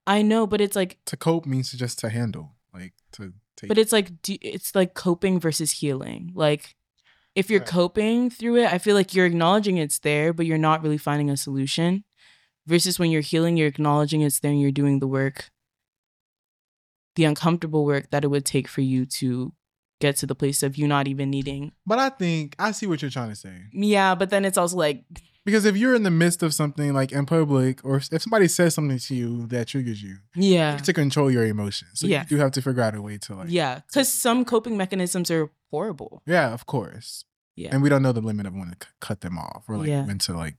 I 0.06 0.20
know, 0.22 0.46
but 0.46 0.60
it's 0.60 0.76
like 0.76 0.98
To 1.06 1.16
cope 1.16 1.46
means 1.46 1.72
just 1.72 1.98
to 2.00 2.08
handle, 2.10 2.56
like 2.74 2.92
to 3.12 3.32
take. 3.56 3.68
but 3.68 3.78
it's 3.78 3.92
like 3.92 4.20
do, 4.22 4.36
it's 4.42 4.74
like 4.74 4.94
coping 4.94 5.38
versus 5.40 5.70
healing. 5.72 6.32
Like 6.34 6.74
if 7.34 7.48
you're 7.48 7.60
Right. 7.60 7.68
coping 7.68 8.28
through 8.30 8.56
it, 8.56 8.72
I 8.72 8.78
feel 8.78 8.94
like 8.94 9.14
you're 9.14 9.26
acknowledging 9.26 9.76
it's 9.78 9.98
there, 10.00 10.32
but 10.34 10.44
you're 10.44 10.58
not 10.58 10.82
really 10.82 10.98
finding 10.98 11.30
a 11.30 11.36
solution. 11.36 12.04
Versus 12.66 12.98
when 12.98 13.10
you're 13.10 13.22
healing, 13.22 13.56
you're 13.56 13.66
acknowledging 13.68 14.20
it's 14.20 14.38
there 14.40 14.50
and 14.52 14.60
you're 14.60 14.70
doing 14.70 14.98
the 15.00 15.06
work, 15.08 15.50
the 17.16 17.24
uncomfortable 17.24 17.84
work 17.84 18.10
that 18.10 18.24
it 18.24 18.28
would 18.28 18.44
take 18.44 18.68
for 18.68 18.80
you 18.80 19.04
to 19.06 19.52
get 20.00 20.16
to 20.16 20.26
the 20.26 20.34
place 20.34 20.62
of 20.62 20.76
you 20.76 20.88
not 20.88 21.06
even 21.06 21.30
needing. 21.30 21.72
but 21.86 21.98
I 21.98 22.08
think 22.10 22.56
I 22.58 22.72
see 22.72 22.86
what 22.86 23.02
you're 23.02 23.10
trying 23.10 23.28
to 23.30 23.36
say. 23.36 23.54
Yeah, 23.72 24.14
but 24.16 24.30
then 24.30 24.44
it's 24.44 24.58
also 24.58 24.76
like, 24.76 25.04
Because 25.44 25.64
if 25.64 25.76
you're 25.76 25.94
in 25.94 26.02
the 26.02 26.10
midst 26.10 26.42
of 26.42 26.52
something 26.54 26.92
like 26.92 27.12
in 27.12 27.24
public, 27.26 27.84
or 27.84 27.96
if 27.96 28.22
somebody 28.22 28.48
says 28.48 28.74
something 28.74 28.98
to 28.98 29.14
you 29.14 29.46
that 29.48 29.68
triggers 29.68 30.02
you, 30.02 30.18
you 30.34 30.54
yeah, 30.54 30.72
have 30.72 30.82
to 30.82 30.92
control 30.92 31.30
your 31.30 31.44
emotions. 31.46 32.00
So 32.00 32.06
Yeah. 32.08 32.24
you 32.30 32.38
have 32.38 32.52
to 32.52 32.62
figure 32.62 32.82
out 32.82 32.94
a 32.96 33.02
way 33.02 33.18
to 33.18 33.34
like. 33.36 33.46
yeah, 33.50 33.80
because 33.86 34.08
some 34.08 34.44
coping 34.44 34.76
mechanisms 34.76 35.30
are 35.30 35.50
horrible. 35.70 36.22
Yeah, 36.26 36.52
of 36.52 36.66
course. 36.66 37.24
Yeah. 37.54 37.68
And 37.72 37.82
we 37.82 37.88
don't 37.88 38.02
know 38.02 38.12
the 38.12 38.20
limit 38.22 38.46
of 38.46 38.54
when 38.54 38.68
to 38.70 38.76
c- 38.82 38.88
cut 39.00 39.20
them 39.20 39.36
off 39.38 39.64
or 39.68 39.76
like 39.76 39.88
Yeah. 39.88 40.04
when 40.06 40.18
to 40.18 40.32
like 40.36 40.56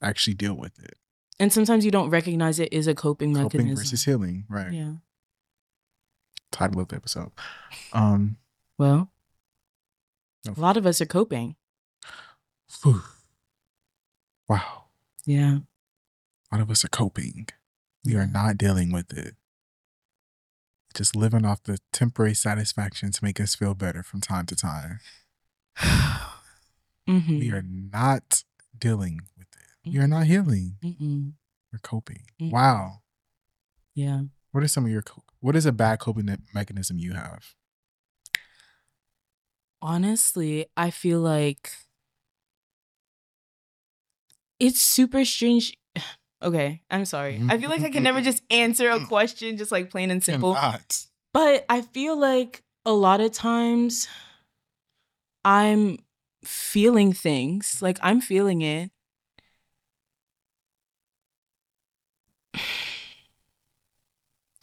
actually 0.00 0.34
deal 0.34 0.54
with 0.54 0.78
it. 0.78 0.94
And 1.40 1.52
sometimes 1.52 1.84
you 1.84 1.90
don't 1.90 2.10
recognize 2.10 2.58
it 2.58 2.72
is 2.72 2.86
a 2.86 2.94
coping 2.94 3.34
Coping 3.34 3.58
mechanism. 3.60 3.76
versus 3.84 4.04
healing, 4.04 4.44
right? 4.48 4.72
Yeah. 4.72 4.92
Title 6.52 6.80
of 6.80 6.88
the 6.88 6.96
episode. 6.96 7.32
Um, 7.92 8.36
Well, 8.78 9.10
No. 10.44 10.54
a 10.56 10.60
lot 10.60 10.76
of 10.76 10.86
us 10.86 11.00
are 11.00 11.06
coping. 11.06 11.56
whew. 12.82 13.02
wow, 14.48 14.84
Yeah. 15.24 15.58
a 16.50 16.54
lot 16.56 16.60
of 16.62 16.70
us 16.70 16.84
are 16.84 16.88
coping. 16.88 17.48
We 18.04 18.16
are 18.16 18.26
not 18.26 18.56
dealing 18.58 18.90
with 18.92 19.12
it. 19.16 19.36
Just 20.94 21.14
living 21.16 21.44
off 21.44 21.62
the 21.62 21.78
temporary 21.92 22.34
satisfaction 22.34 23.12
to 23.12 23.24
make 23.24 23.40
us 23.40 23.54
feel 23.54 23.74
better 23.74 24.02
from 24.02 24.20
time 24.20 24.46
to 24.46 24.56
time. 24.56 25.00
mm-hmm. 25.76 27.38
We 27.38 27.50
are 27.52 27.62
not 27.62 28.44
dealing 28.78 29.20
with 29.38 29.46
it. 29.56 29.90
You 29.90 30.00
are 30.02 30.06
not 30.08 30.26
healing. 30.26 30.76
Mm-mm. 30.82 31.32
We're 31.72 31.78
coping. 31.78 32.24
Mm. 32.40 32.50
Wow. 32.50 33.02
Yeah. 33.94 34.22
What 34.50 34.62
are 34.64 34.68
some 34.68 34.84
of 34.84 34.90
your? 34.90 35.02
co- 35.02 35.22
What 35.42 35.56
is 35.56 35.66
a 35.66 35.72
bad 35.72 35.98
coping 35.98 36.38
mechanism 36.54 36.98
you 36.98 37.14
have? 37.14 37.56
Honestly, 39.82 40.66
I 40.76 40.90
feel 40.90 41.18
like 41.18 41.72
it's 44.58 44.80
super 44.80 45.24
strange. 45.26 45.76
Okay, 46.44 46.82
I'm 46.90 47.04
sorry. 47.04 47.34
Mm-hmm. 47.34 47.52
I 47.52 47.58
feel 47.58 47.70
like 47.70 47.82
I 47.82 47.90
can 47.90 48.02
never 48.02 48.20
just 48.20 48.42
mm-hmm. 48.48 48.62
answer 48.62 48.90
a 48.90 48.96
mm-hmm. 48.96 49.04
question 49.04 49.56
just 49.56 49.70
like 49.70 49.90
plain 49.90 50.10
and 50.10 50.24
simple. 50.24 50.56
Cannot. 50.56 51.06
But 51.32 51.64
I 51.68 51.82
feel 51.82 52.18
like 52.18 52.64
a 52.84 52.92
lot 52.92 53.20
of 53.20 53.30
times 53.30 54.08
I'm 55.44 55.98
feeling 56.44 57.12
things. 57.12 57.78
Like 57.80 58.00
I'm 58.02 58.20
feeling 58.20 58.60
it. 58.60 58.90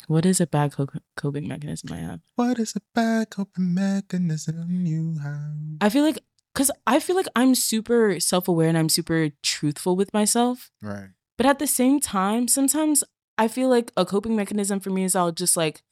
What 0.09 0.25
is 0.25 0.41
a 0.41 0.47
bad 0.47 0.73
co- 0.73 0.87
coping 1.15 1.47
mechanism 1.47 1.93
I 1.93 1.97
have? 1.97 2.21
What 2.35 2.57
is 2.57 2.75
a 2.75 2.81
bad 2.95 3.29
coping 3.29 3.75
mechanism 3.75 4.83
you 4.83 5.19
have? 5.21 5.53
I 5.81 5.89
feel 5.89 6.03
like, 6.03 6.17
because 6.51 6.71
I 6.87 6.99
feel 6.99 7.15
like 7.15 7.27
I'm 7.35 7.53
super 7.53 8.19
self 8.19 8.47
aware 8.47 8.67
and 8.67 8.75
I'm 8.75 8.89
super 8.89 9.29
truthful 9.43 9.95
with 9.95 10.11
myself. 10.11 10.71
Right. 10.81 11.09
But 11.37 11.45
at 11.45 11.59
the 11.59 11.67
same 11.67 11.99
time, 11.99 12.47
sometimes 12.47 13.03
I 13.37 13.47
feel 13.47 13.69
like 13.69 13.91
a 13.95 14.03
coping 14.03 14.35
mechanism 14.35 14.79
for 14.79 14.89
me 14.89 15.03
is 15.03 15.15
I'll 15.15 15.31
just 15.31 15.55
like 15.55 15.83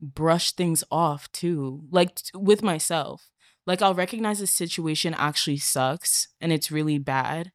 brush 0.00 0.52
things 0.52 0.82
off 0.90 1.30
too, 1.32 1.82
like 1.90 2.14
t- 2.14 2.30
with 2.34 2.62
myself. 2.62 3.28
Like 3.66 3.82
I'll 3.82 3.94
recognize 3.94 4.38
the 4.38 4.46
situation 4.46 5.12
actually 5.12 5.58
sucks 5.58 6.28
and 6.40 6.50
it's 6.50 6.72
really 6.72 6.96
bad, 6.96 7.52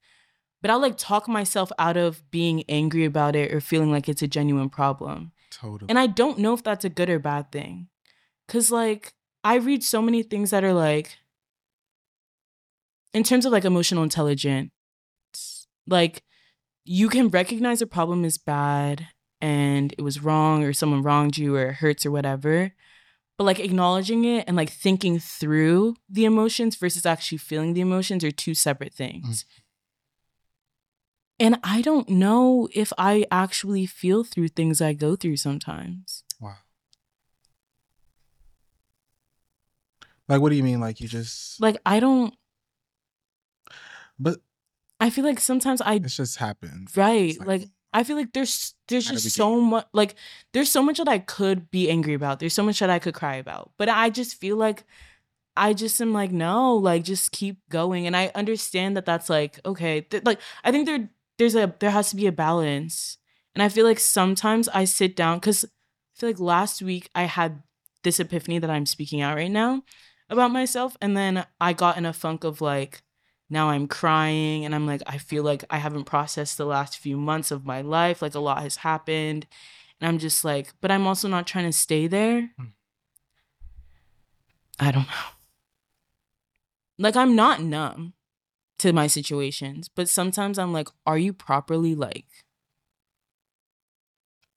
but 0.62 0.70
I'll 0.70 0.80
like 0.80 1.00
talk 1.00 1.28
myself 1.28 1.72
out 1.80 1.98
of 1.98 2.30
being 2.30 2.64
angry 2.70 3.06
about 3.06 3.36
it 3.36 3.52
or 3.52 3.60
feeling 3.60 3.90
like 3.90 4.08
it's 4.08 4.22
a 4.22 4.28
genuine 4.28 4.70
problem. 4.70 5.32
Totally. 5.52 5.90
And 5.90 6.00
I 6.00 6.08
don't 6.08 6.40
know 6.40 6.54
if 6.54 6.64
that's 6.64 6.86
a 6.86 6.90
good 6.90 7.10
or 7.10 7.20
bad 7.20 7.52
thing. 7.52 7.88
Cause 8.48 8.72
like 8.72 9.14
I 9.44 9.56
read 9.56 9.84
so 9.84 10.02
many 10.02 10.24
things 10.24 10.52
that 10.52 10.64
are 10.64 10.74
like 10.74 11.18
in 13.14 13.24
terms 13.24 13.46
of 13.46 13.52
like 13.52 13.66
emotional 13.66 14.04
intelligence, 14.04 14.72
like 15.88 16.24
you 16.86 17.10
can 17.10 17.30
recognize 17.30 17.82
a 17.82 17.88
problem 17.88 18.26
is 18.26 18.38
bad 18.38 19.08
and 19.42 19.94
it 19.98 20.02
was 20.02 20.22
wrong 20.22 20.64
or 20.64 20.74
someone 20.74 21.04
wronged 21.04 21.38
you 21.38 21.56
or 21.56 21.68
it 21.68 21.76
hurts 21.76 22.06
or 22.06 22.12
whatever. 22.12 22.74
But 23.38 23.46
like 23.46 23.60
acknowledging 23.60 24.26
it 24.26 24.46
and 24.48 24.58
like 24.58 24.70
thinking 24.70 25.18
through 25.18 25.96
the 26.10 26.26
emotions 26.26 26.76
versus 26.76 27.06
actually 27.06 27.38
feeling 27.38 27.74
the 27.74 27.82
emotions 27.82 28.24
are 28.24 28.32
two 28.32 28.54
separate 28.54 28.94
things. 28.94 29.44
Mm-hmm. 29.44 29.60
And 31.40 31.58
I 31.64 31.82
don't 31.82 32.10
know 32.10 32.68
if 32.74 32.92
I 32.98 33.26
actually 33.32 33.86
feel 33.86 34.24
through 34.24 34.50
things 34.50 34.82
I 34.82 34.94
go 34.94 35.16
through 35.16 35.38
sometimes. 35.38 36.24
wow. 36.40 36.56
Like, 40.28 40.42
what 40.42 40.50
do 40.50 40.56
you 40.56 40.64
mean? 40.64 40.80
Like, 40.80 41.02
you 41.02 41.08
just. 41.08 41.60
Like 41.60 41.78
I 41.86 42.00
don't 42.00 42.34
But 44.20 44.40
I 45.00 45.10
feel 45.10 45.24
like 45.24 45.40
sometimes 45.40 45.82
I 45.82 45.96
it's 45.96 46.18
just 46.18 46.38
happened. 46.38 46.90
right, 46.96 47.30
It's 47.32 47.40
like 47.40 47.70
I 47.94 48.04
feel 48.04 48.18
like 48.18 48.34
there's 48.34 48.76
there's 48.88 49.06
How 49.08 49.12
do 49.14 49.16
we 49.16 49.22
just 49.22 49.36
so 49.36 49.60
much 49.62 49.86
like 49.94 50.16
there's 50.54 50.70
so 50.70 50.84
much 50.84 50.98
that 50.98 51.08
I 51.08 51.20
could 51.20 51.72
be 51.72 51.90
angry 51.90 52.14
about. 52.14 52.40
There's 52.40 52.54
so 52.54 52.64
much 52.64 52.80
that 52.80 52.90
I 52.90 53.00
could 53.00 53.14
cry 53.14 53.36
about. 53.36 53.72
But 53.78 53.90
I 53.90 54.10
just 54.10 54.36
feel 54.36 54.58
like 54.58 54.84
I 55.56 55.74
just 55.74 56.00
am 56.02 56.14
like 56.14 56.32
no, 56.32 56.76
like 56.76 57.04
just 57.04 57.32
keep 57.32 57.58
going 57.70 58.06
and 58.08 58.16
I 58.16 58.32
understand 58.36 58.98
that 58.98 59.06
that's 59.06 59.30
like 59.30 59.60
okay, 59.66 60.02
th- 60.02 60.24
like 60.26 60.40
I 60.64 60.72
think 60.72 60.86
there 60.86 61.10
there's 61.40 61.56
a 61.56 61.74
there 61.80 61.90
has 61.90 62.12
to 62.12 62.16
be 62.16 62.28
a 62.28 62.32
balance. 62.32 63.18
And 63.56 63.64
I 63.64 63.70
feel 63.70 63.86
like 63.86 64.00
sometimes 64.00 64.70
I 64.70 64.86
sit 64.86 65.16
down 65.16 65.40
cuz 65.40 65.66
I 65.66 66.20
feel 66.20 66.30
like 66.30 66.40
last 66.40 66.82
week 66.84 67.10
I 67.16 67.24
had 67.24 67.64
this 68.04 68.20
epiphany 68.20 68.60
that 68.60 68.70
I'm 68.70 68.86
speaking 68.86 69.22
out 69.22 69.36
right 69.36 69.50
now 69.50 69.84
about 70.30 70.52
myself 70.52 70.96
and 71.02 71.18
then 71.18 71.46
I 71.60 71.74
got 71.74 71.98
in 71.98 72.06
a 72.06 72.14
funk 72.14 72.44
of 72.44 72.62
like 72.62 73.04
now 73.50 73.70
I'm 73.70 73.88
crying 73.88 74.64
and 74.66 74.76
I'm 74.76 74.86
like, 74.86 75.02
I 75.08 75.18
feel 75.18 75.44
like 75.44 75.64
I 75.72 75.78
haven't 75.78 76.04
processed 76.04 76.58
the 76.58 76.66
last 76.66 77.00
few 77.00 77.18
months 77.18 77.50
of 77.50 77.66
my 77.66 77.82
life. 77.82 78.22
Like 78.22 78.36
a 78.36 78.40
lot 78.40 78.62
has 78.62 78.78
happened. 78.78 79.48
And 80.00 80.08
I'm 80.08 80.20
just 80.20 80.46
like, 80.46 80.74
but 80.82 80.92
I'm 80.92 81.08
also 81.08 81.28
not 81.28 81.48
trying 81.48 81.66
to 81.66 81.74
stay 81.74 82.06
there. 82.06 82.52
Hmm. 82.58 82.66
I 84.80 84.92
don't 84.92 85.08
know. 85.08 85.30
Like 87.00 87.16
I'm 87.16 87.36
not 87.36 87.62
numb 87.62 88.14
to 88.80 88.94
my 88.94 89.08
situations, 89.08 89.90
but 89.90 90.10
sometimes 90.10 90.58
I'm 90.60 90.74
like, 90.74 90.88
are 91.06 91.18
you 91.18 91.34
properly 91.34 91.96
like 91.96 92.26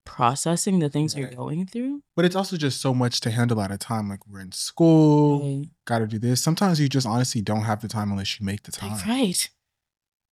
processing 0.06 0.80
the 0.80 0.90
things 0.90 1.16
you're 1.16 1.30
going 1.30 1.66
through? 1.68 2.02
But 2.16 2.26
it's 2.26 2.36
also 2.36 2.58
just 2.58 2.82
so 2.82 2.94
much 2.94 3.20
to 3.22 3.32
handle 3.32 3.62
at 3.62 3.72
a 3.72 3.78
time. 3.78 4.10
Like, 4.10 4.26
we're 4.28 4.40
in 4.42 4.52
school, 4.52 5.40
Right. 5.60 5.70
got 5.86 6.00
to 6.00 6.08
do 6.08 6.20
this. 6.20 6.42
Sometimes 6.42 6.80
you 6.80 6.90
just 6.90 7.08
honestly 7.08 7.42
don't 7.42 7.62
have 7.64 7.82
the 7.82 7.88
time 7.88 8.12
unless 8.12 8.40
you 8.40 8.46
make 8.46 8.64
the 8.64 8.72
time. 8.72 8.92
Like, 8.94 9.06
right. 9.08 9.50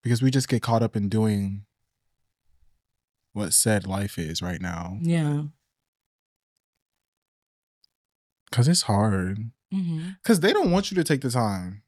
Because 0.04 0.22
we 0.22 0.32
just 0.32 0.50
get 0.50 0.62
caught 0.62 0.84
up 0.84 0.96
in 0.96 1.10
doing 1.10 1.66
what 3.34 3.54
said 3.54 3.86
life 3.88 4.18
is 4.18 4.42
right 4.42 4.62
now. 4.62 4.98
Yeah. 5.02 5.44
Because 8.50 8.68
it's 8.68 8.84
hard. 8.84 9.52
hmm 9.72 10.10
Because 10.24 10.40
they 10.40 10.52
don't 10.54 10.72
want 10.72 10.90
you 10.92 10.96
to 10.96 11.04
take 11.04 11.22
the 11.22 11.30
time. 11.30 11.84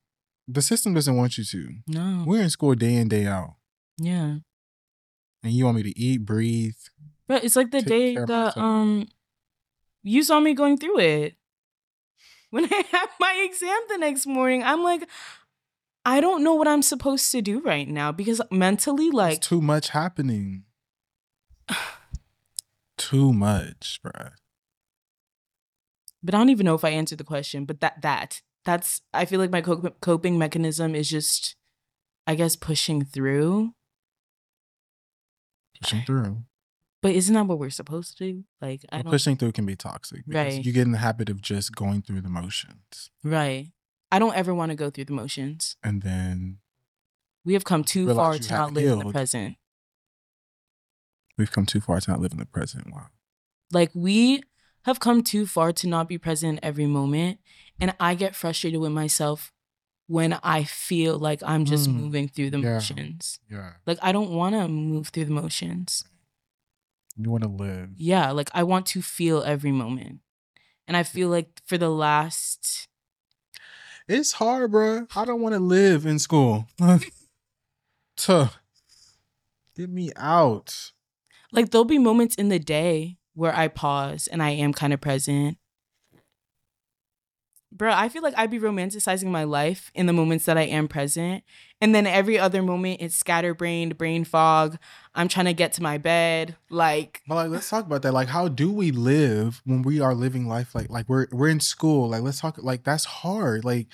The 0.54 0.62
system 0.62 0.94
doesn't 0.94 1.16
want 1.16 1.38
you 1.38 1.46
to. 1.46 1.70
No. 1.88 2.24
We're 2.26 2.42
in 2.42 2.50
school 2.50 2.76
day 2.76 2.96
in, 2.96 3.08
day 3.08 3.26
out. 3.26 3.56
Yeah. 3.98 4.38
And 5.44 5.54
you 5.54 5.66
want 5.66 5.78
me 5.78 5.84
to 5.84 5.98
eat, 5.98 6.26
breathe. 6.26 6.76
But 7.28 7.44
it's 7.44 7.56
like 7.56 7.72
the 7.72 7.82
day 7.82 8.16
that 8.16 8.58
um 8.58 9.08
you 10.04 10.24
saw 10.24 10.40
me 10.40 10.54
going 10.54 10.78
through 10.78 11.00
it. 11.00 11.36
When 12.50 12.66
I 12.72 12.84
have 12.92 13.10
my 13.20 13.42
exam 13.46 13.80
the 13.88 13.98
next 13.98 14.28
morning, 14.28 14.64
I'm 14.64 14.84
like, 14.84 15.08
I 16.06 16.20
don't 16.20 16.44
know 16.44 16.56
what 16.56 16.68
I'm 16.68 16.82
supposed 16.82 17.32
to 17.32 17.42
do 17.42 17.62
right 17.62 17.88
now 17.88 18.12
because 18.12 18.42
mentally, 18.52 19.10
like, 19.10 19.38
it's 19.38 19.48
too 19.48 19.62
much 19.62 19.90
happening. 19.90 20.64
too 22.98 23.32
much, 23.32 24.00
bruh. 24.04 24.32
but 26.22 26.36
I 26.36 26.38
don't 26.38 26.50
even 26.50 26.66
know 26.66 26.76
if 26.76 26.84
I 26.84 26.90
answered 26.90 27.20
the 27.20 27.24
question. 27.24 27.66
But 27.66 27.80
that 27.80 28.02
that 28.02 28.42
that's 28.66 29.02
I 29.14 29.26
feel 29.26 29.40
like 29.40 29.52
my 29.52 29.62
coping 29.62 30.38
mechanism 30.38 30.96
is 30.96 31.10
just, 31.10 31.56
I 32.28 32.36
guess, 32.36 32.56
pushing 32.56 33.04
through. 33.04 33.74
Pushing 35.82 36.02
through. 36.04 36.44
But 37.02 37.16
isn't 37.16 37.34
that 37.34 37.48
what 37.48 37.58
we're 37.58 37.72
supposed 37.72 38.18
to 38.18 38.24
do? 38.34 38.44
Like 38.62 38.86
I 38.92 39.02
pushing 39.02 39.36
through 39.36 39.54
can 39.54 39.66
be 39.66 39.76
toxic 39.76 40.24
because 40.28 40.56
Right. 40.58 40.66
you 40.66 40.72
get 40.72 40.84
in 40.86 40.92
the 40.92 41.00
habit 41.00 41.30
of 41.30 41.42
just 41.42 41.76
going 41.76 42.04
through 42.04 42.22
the 42.22 42.30
motions, 42.30 43.10
right. 43.24 43.72
I 44.12 44.20
don't 44.20 44.36
ever 44.36 44.54
want 44.54 44.70
to 44.72 44.76
go 44.76 44.90
through 44.90 45.06
the 45.06 45.14
motions. 45.14 45.78
and 45.84 46.02
then 46.04 46.60
We 47.44 47.54
have 47.54 47.64
come 47.64 47.84
too 47.84 48.14
far 48.14 48.38
to 48.38 48.54
not 48.54 48.74
live 48.74 48.92
in 48.92 49.00
the 49.00 49.12
present. 49.12 49.58
we've 51.38 51.52
come 51.52 51.66
too 51.66 51.82
far 51.82 52.00
to 52.00 52.12
not 52.12 52.20
live 52.20 52.34
in 52.34 52.38
the 52.38 52.46
present. 52.46 52.92
Wow. 52.94 53.08
Like 53.72 53.90
we 53.96 54.44
have 54.84 55.00
come 55.00 55.24
too 55.24 55.48
far 55.48 55.72
to 55.74 55.88
not 55.88 56.08
be 56.08 56.20
present 56.20 56.60
every 56.62 56.86
moment. 56.86 57.40
And 57.82 57.94
I 58.00 58.14
get 58.16 58.36
frustrated 58.36 58.80
with 58.80 58.92
myself 58.92 59.52
when 60.08 60.34
I 60.44 60.64
feel 60.64 61.18
like 61.18 61.42
I'm 61.44 61.66
just 61.66 61.90
Mm, 61.90 61.96
moving 61.96 62.28
through 62.28 62.52
the 62.52 62.60
yeah. 62.60 62.74
motions. 62.76 63.40
Yeah. 63.50 63.74
Like 63.86 63.98
I 64.02 64.12
don't 64.12 64.30
want 64.32 64.56
to 64.56 64.68
move 64.68 65.08
through 65.10 65.26
the 65.26 65.32
motions. 65.32 66.04
You 67.18 67.30
want 67.32 67.44
to 67.44 67.50
live. 67.50 67.90
Yeah, 67.98 68.32
like 68.32 68.50
I 68.54 68.64
want 68.64 68.86
to 68.88 69.02
feel 69.02 69.42
every 69.44 69.72
moment. 69.72 70.20
And 70.88 70.96
I 70.96 71.04
feel 71.04 71.30
like 71.30 71.62
for 71.66 71.78
the 71.78 71.90
last 71.90 72.88
It's 74.08 74.34
hard, 74.34 74.72
bro. 74.72 75.08
I 75.16 75.26
don't 75.26 75.42
want 75.42 75.56
to 75.56 75.60
live 75.60 76.06
in 76.06 76.20
school. 76.20 76.68
Tuh. 78.18 78.50
Get 79.76 79.90
me 79.90 80.12
out. 80.16 80.92
like 81.52 81.72
there'll 81.72 81.86
be 81.86 81.98
moments 81.98 82.36
in 82.36 82.50
the 82.50 82.60
day 82.60 83.18
where 83.34 83.56
I 83.56 83.68
pause 83.70 84.28
and 84.28 84.44
I 84.44 84.50
am 84.52 84.74
kind 84.74 84.94
of 84.94 85.00
present. 85.02 85.58
Bro, 87.74 87.94
I 87.94 88.10
feel 88.10 88.22
like 88.22 88.34
I'd 88.38 88.52
be 88.52 88.60
romanticizing 88.60 89.28
my 89.28 89.46
life 89.46 89.92
in 89.96 90.06
the 90.06 90.14
moments 90.14 90.46
that 90.46 90.58
I 90.58 90.64
am 90.64 90.90
present. 90.90 91.44
And 91.80 91.96
then 91.96 92.06
every 92.06 92.38
other 92.38 92.62
moment 92.62 93.02
it's 93.02 93.16
scatterbrained, 93.16 93.98
brain 93.98 94.26
fog. 94.26 94.78
I'm 95.16 95.28
trying 95.30 95.46
to 95.46 95.54
get 95.54 95.72
to 95.74 95.84
my 95.84 95.98
bed. 95.98 96.58
Like, 96.70 97.22
But 97.28 97.36
like, 97.36 97.50
let's 97.50 97.70
talk 97.70 97.86
about 97.86 98.02
that. 98.02 98.14
Like, 98.14 98.28
how 98.28 98.50
do 98.50 98.72
we 98.74 98.92
live 98.92 99.62
when 99.66 99.84
we 99.84 100.02
are 100.02 100.14
living 100.14 100.48
life 100.48 100.76
like 100.76 100.90
like 100.90 101.08
we're 101.08 101.28
we're 101.32 101.48
in 101.48 101.62
school? 101.62 102.10
Like, 102.10 102.22
let's 102.24 102.42
talk. 102.42 102.58
Like, 102.62 102.84
that's 102.84 103.06
hard. 103.06 103.64
Like, 103.64 103.88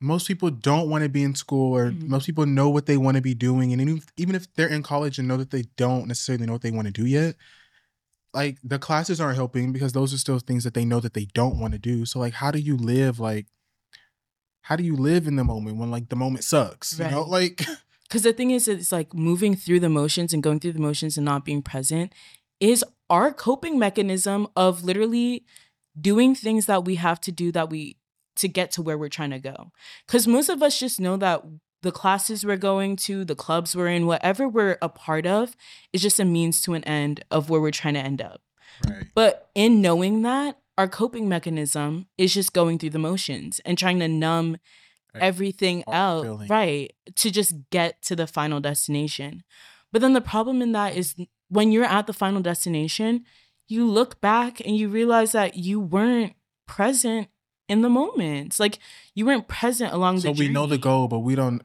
most 0.00 0.26
people 0.26 0.50
don't 0.50 0.90
want 0.90 1.04
to 1.04 1.08
be 1.08 1.22
in 1.22 1.34
school, 1.34 1.74
or 1.76 1.92
Mhm. 1.92 2.08
most 2.08 2.26
people 2.26 2.44
know 2.44 2.68
what 2.68 2.86
they 2.86 2.96
want 2.96 3.16
to 3.16 3.22
be 3.22 3.34
doing, 3.34 3.72
and 3.72 3.80
even 3.80 4.02
even 4.16 4.34
if 4.34 4.52
they're 4.54 4.68
in 4.68 4.82
college 4.82 5.18
and 5.18 5.26
know 5.26 5.36
that 5.36 5.50
they 5.50 5.64
don't 5.76 6.06
necessarily 6.08 6.44
know 6.44 6.52
what 6.52 6.62
they 6.62 6.70
want 6.72 6.86
to 6.86 6.92
do 6.92 7.06
yet, 7.06 7.36
like 8.34 8.58
the 8.62 8.78
classes 8.78 9.20
aren't 9.20 9.36
helping 9.36 9.72
because 9.72 9.92
those 9.92 10.14
are 10.14 10.18
still 10.18 10.38
things 10.38 10.64
that 10.64 10.74
they 10.74 10.84
know 10.84 11.00
that 11.00 11.14
they 11.14 11.26
don't 11.34 11.58
want 11.58 11.72
to 11.72 11.78
do. 11.78 12.06
So, 12.06 12.18
like, 12.18 12.34
how 12.34 12.50
do 12.50 12.58
you 12.58 12.76
live? 12.76 13.20
Like, 13.20 13.46
how 14.62 14.76
do 14.76 14.84
you 14.84 14.96
live 14.96 15.26
in 15.26 15.36
the 15.36 15.44
moment 15.44 15.76
when 15.76 15.90
like 15.90 16.08
the 16.08 16.16
moment 16.16 16.44
sucks? 16.44 16.98
You 16.98 17.08
know, 17.08 17.22
like. 17.22 17.64
Because 18.08 18.24
the 18.24 18.34
thing 18.34 18.50
is, 18.50 18.68
it's 18.68 18.92
like 18.92 19.14
moving 19.14 19.56
through 19.56 19.80
the 19.80 19.88
motions 19.88 20.34
and 20.34 20.42
going 20.42 20.60
through 20.60 20.74
the 20.74 20.78
motions 20.78 21.16
and 21.16 21.24
not 21.24 21.46
being 21.46 21.62
present 21.62 22.12
is 22.60 22.84
our 23.08 23.32
coping 23.32 23.78
mechanism 23.78 24.48
of 24.54 24.84
literally 24.84 25.46
doing 25.98 26.34
things 26.34 26.66
that 26.66 26.84
we 26.84 26.96
have 26.96 27.22
to 27.22 27.32
do 27.32 27.50
that 27.52 27.70
we 27.70 27.96
to 28.36 28.48
get 28.48 28.70
to 28.72 28.82
where 28.82 28.98
we're 28.98 29.08
trying 29.08 29.30
to 29.30 29.38
go. 29.38 29.72
Because 30.06 30.26
most 30.26 30.50
of 30.50 30.62
us 30.62 30.78
just 30.78 31.00
know 31.00 31.16
that 31.16 31.42
the 31.82 31.92
classes 31.92 32.44
we're 32.46 32.56
going 32.56 32.96
to, 32.96 33.24
the 33.24 33.34
clubs 33.34 33.76
we're 33.76 33.88
in, 33.88 34.06
whatever 34.06 34.48
we're 34.48 34.78
a 34.80 34.88
part 34.88 35.26
of, 35.26 35.56
is 35.92 36.00
just 36.02 36.18
a 36.20 36.24
means 36.24 36.62
to 36.62 36.74
an 36.74 36.84
end 36.84 37.24
of 37.30 37.50
where 37.50 37.60
we're 37.60 37.70
trying 37.70 37.94
to 37.94 38.00
end 38.00 38.22
up. 38.22 38.40
Right. 38.88 39.06
But 39.14 39.50
in 39.54 39.80
knowing 39.82 40.22
that, 40.22 40.58
our 40.78 40.88
coping 40.88 41.28
mechanism 41.28 42.06
is 42.16 42.32
just 42.32 42.52
going 42.52 42.78
through 42.78 42.90
the 42.90 42.98
motions 42.98 43.60
and 43.64 43.76
trying 43.76 43.98
to 44.00 44.08
numb 44.08 44.56
Right. 45.14 45.24
everything 45.24 45.84
All 45.86 45.92
out, 45.92 46.22
feeling. 46.24 46.48
right, 46.48 46.90
to 47.16 47.30
just 47.30 47.52
get 47.68 48.00
to 48.04 48.16
the 48.16 48.26
final 48.26 48.60
destination. 48.60 49.42
But 49.92 50.00
then 50.00 50.14
the 50.14 50.22
problem 50.22 50.62
in 50.62 50.72
that 50.72 50.96
is 50.96 51.14
when 51.50 51.70
you're 51.70 51.84
at 51.84 52.06
the 52.06 52.14
final 52.14 52.40
destination, 52.40 53.26
you 53.68 53.86
look 53.86 54.22
back 54.22 54.60
and 54.60 54.74
you 54.74 54.88
realize 54.88 55.32
that 55.32 55.54
you 55.56 55.80
weren't 55.80 56.32
present 56.66 57.28
in 57.68 57.82
the 57.82 57.90
moments. 57.90 58.58
Like 58.58 58.78
you 59.14 59.26
weren't 59.26 59.48
present 59.48 59.92
along 59.92 60.20
So 60.20 60.28
the 60.28 60.34
So 60.34 60.40
we 60.40 60.48
know 60.48 60.66
the 60.66 60.78
goal, 60.78 61.08
but 61.08 61.18
we 61.18 61.34
don't. 61.34 61.60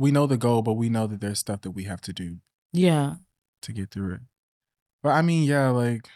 We 0.00 0.10
know 0.10 0.26
the 0.26 0.38
goal, 0.38 0.62
but 0.62 0.74
we 0.74 0.88
know 0.88 1.06
that 1.06 1.20
there's 1.20 1.38
stuff 1.38 1.60
that 1.60 1.72
we 1.72 1.84
have 1.84 2.00
to 2.02 2.12
do 2.12 2.38
Yeah. 2.72 3.16
to 3.62 3.72
get 3.72 3.90
through 3.90 4.14
it. 4.14 4.20
But 5.02 5.10
I 5.10 5.22
mean, 5.22 5.44
yeah, 5.44 5.68
like 5.68 6.08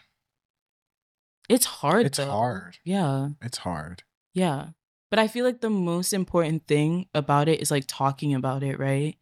It's 1.47 1.65
hard. 1.67 2.07
it's 2.07 2.17
though. 2.17 2.31
hard. 2.31 2.79
Yeah. 2.83 3.29
It's 3.41 3.59
hard. 3.59 4.01
Yeah. 4.33 4.69
But 5.11 5.19
I 5.19 5.27
feel 5.27 5.45
like 5.45 5.61
the 5.61 5.69
most 5.69 6.13
important 6.13 6.65
thing 6.67 7.07
about 7.13 7.47
it 7.47 7.61
is 7.61 7.69
like 7.69 7.85
talking 7.87 8.33
about 8.33 8.63
it, 8.63 8.79
right? 8.79 9.15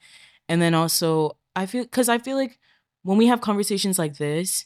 And 0.48 0.62
then 0.62 0.74
also, 0.74 1.38
I 1.56 1.66
feel 1.66 1.84
because 1.84 2.08
I 2.08 2.18
feel 2.18 2.38
like 2.38 2.58
when 3.04 3.18
we 3.18 3.28
have 3.28 3.42
conversations 3.42 4.00
like 4.00 4.16
this, 4.18 4.66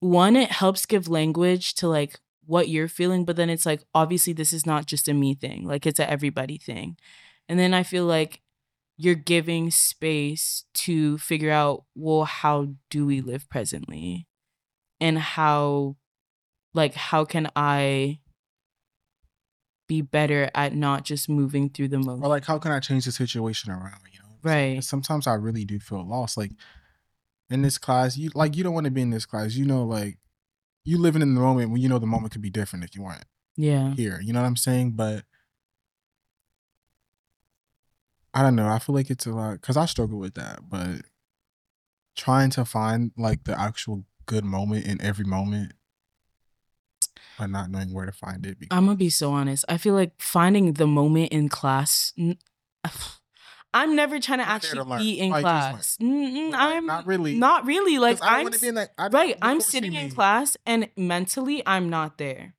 one, 0.00 0.36
it 0.36 0.50
helps 0.52 0.86
give 0.86 1.08
language 1.08 1.74
to 1.74 1.88
like 1.88 2.18
what 2.46 2.68
you're 2.70 2.88
feeling, 2.88 3.24
but 3.26 3.36
then 3.36 3.50
it's 3.50 3.66
like, 3.66 3.82
obviously, 3.94 4.32
this 4.32 4.52
is 4.54 4.64
not 4.64 4.86
just 4.86 5.06
a 5.08 5.12
me 5.14 5.34
thing, 5.34 5.66
like 5.66 5.86
it's 5.86 6.00
a 6.00 6.08
everybody 6.10 6.56
thing. 6.56 6.96
And 7.48 7.58
then 7.58 7.72
I 7.74 7.82
feel 7.82 8.04
like 8.04 8.42
you're 8.96 9.14
giving 9.14 9.70
space 9.70 10.64
to 10.74 11.18
figure 11.18 11.50
out, 11.50 11.84
well, 11.94 12.24
how 12.24 12.68
do 12.90 13.06
we 13.06 13.20
live 13.20 13.48
presently? 13.48 14.26
And 15.00 15.18
how, 15.18 15.96
like, 16.74 16.94
how 16.94 17.24
can 17.24 17.48
I 17.54 18.18
be 19.86 20.02
better 20.02 20.50
at 20.54 20.74
not 20.74 21.04
just 21.04 21.28
moving 21.28 21.70
through 21.70 21.88
the 21.88 21.98
moment? 21.98 22.24
Or 22.24 22.28
like, 22.28 22.44
how 22.44 22.58
can 22.58 22.72
I 22.72 22.80
change 22.80 23.04
the 23.04 23.12
situation 23.12 23.70
around? 23.70 24.00
You 24.12 24.18
know, 24.20 24.24
Right. 24.42 24.82
Sometimes 24.84 25.26
I 25.26 25.34
really 25.34 25.64
do 25.64 25.78
feel 25.80 26.06
lost. 26.06 26.36
Like 26.36 26.52
in 27.50 27.62
this 27.62 27.78
class, 27.78 28.16
you 28.16 28.30
like 28.34 28.56
you 28.56 28.62
don't 28.64 28.74
want 28.74 28.84
to 28.84 28.90
be 28.90 29.02
in 29.02 29.10
this 29.10 29.26
class. 29.26 29.54
You 29.54 29.64
know, 29.64 29.84
like 29.84 30.18
you 30.84 30.98
living 30.98 31.22
in 31.22 31.34
the 31.34 31.40
moment 31.40 31.70
when 31.70 31.80
you 31.80 31.88
know 31.88 31.98
the 31.98 32.06
moment 32.06 32.32
could 32.32 32.42
be 32.42 32.50
different 32.50 32.84
if 32.84 32.94
you 32.94 33.02
weren't 33.02 33.24
Yeah. 33.56 33.94
here. 33.94 34.20
You 34.22 34.32
know 34.32 34.40
what 34.40 34.46
I'm 34.46 34.56
saying? 34.56 34.92
But 34.92 35.24
I 38.34 38.42
don't 38.42 38.56
know. 38.56 38.68
I 38.68 38.78
feel 38.78 38.94
like 38.94 39.10
it's 39.10 39.26
a 39.26 39.30
lot 39.30 39.60
because 39.60 39.76
I 39.76 39.86
struggle 39.86 40.18
with 40.18 40.34
that. 40.34 40.68
But 40.68 41.02
trying 42.16 42.50
to 42.50 42.64
find 42.64 43.12
like 43.16 43.44
the 43.44 43.58
actual 43.58 44.04
good 44.26 44.44
moment 44.44 44.86
in 44.86 45.00
every 45.00 45.24
moment, 45.24 45.72
but 47.38 47.50
not 47.50 47.70
knowing 47.70 47.92
where 47.92 48.06
to 48.06 48.12
find 48.12 48.44
it. 48.44 48.58
I'm 48.70 48.86
gonna 48.86 48.96
be 48.96 49.10
so 49.10 49.32
honest. 49.32 49.64
I 49.68 49.78
feel 49.78 49.94
like 49.94 50.12
finding 50.20 50.74
the 50.74 50.86
moment 50.86 51.32
in 51.32 51.48
class. 51.48 52.12
I'm 53.74 53.94
never 53.94 54.18
trying 54.18 54.38
to 54.38 54.44
there 54.44 54.54
to 54.54 54.66
actually 54.80 54.98
be 54.98 55.20
in 55.20 55.30
Like, 55.30 55.42
class. 55.42 55.98
Like, 56.00 56.54
I'm 56.54 56.86
not 56.86 57.06
really. 57.06 57.36
Not 57.36 57.66
really. 57.66 57.98
Like 57.98 58.22
I 58.22 58.38
I'm 58.38 58.44
want 58.44 58.60
be 58.60 58.68
in 58.68 58.74
that. 58.76 58.90
I, 58.96 59.08
right. 59.08 59.36
I'm 59.42 59.60
sitting 59.60 59.94
in 59.94 60.10
class 60.10 60.56
and 60.66 60.88
mentally 60.96 61.62
I'm 61.66 61.90
not 61.90 62.18
there. 62.18 62.54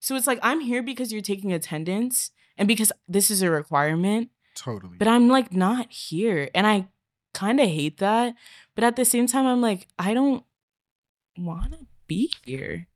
So 0.00 0.16
it's 0.16 0.26
like 0.26 0.38
I'm 0.42 0.60
here 0.60 0.82
because 0.82 1.12
you're 1.12 1.22
taking 1.22 1.52
attendance 1.52 2.30
and 2.56 2.66
because 2.66 2.92
this 3.06 3.30
is 3.30 3.42
a 3.42 3.50
requirement, 3.50 4.30
Totally. 4.58 4.96
but 4.98 5.08
I'm 5.08 5.28
like 5.28 5.52
not 5.52 5.90
here. 5.92 6.50
And 6.54 6.66
I 6.66 6.88
kind 7.34 7.60
of 7.60 7.68
hate 7.68 7.98
that. 7.98 8.34
But 8.74 8.84
at 8.84 8.96
the 8.96 9.04
same 9.04 9.26
time, 9.26 9.46
I'm 9.46 9.60
like, 9.60 9.86
I 9.98 10.14
don't 10.14 10.44
want 11.36 11.72
to 11.72 11.86
be 12.06 12.32
here. 12.44 12.88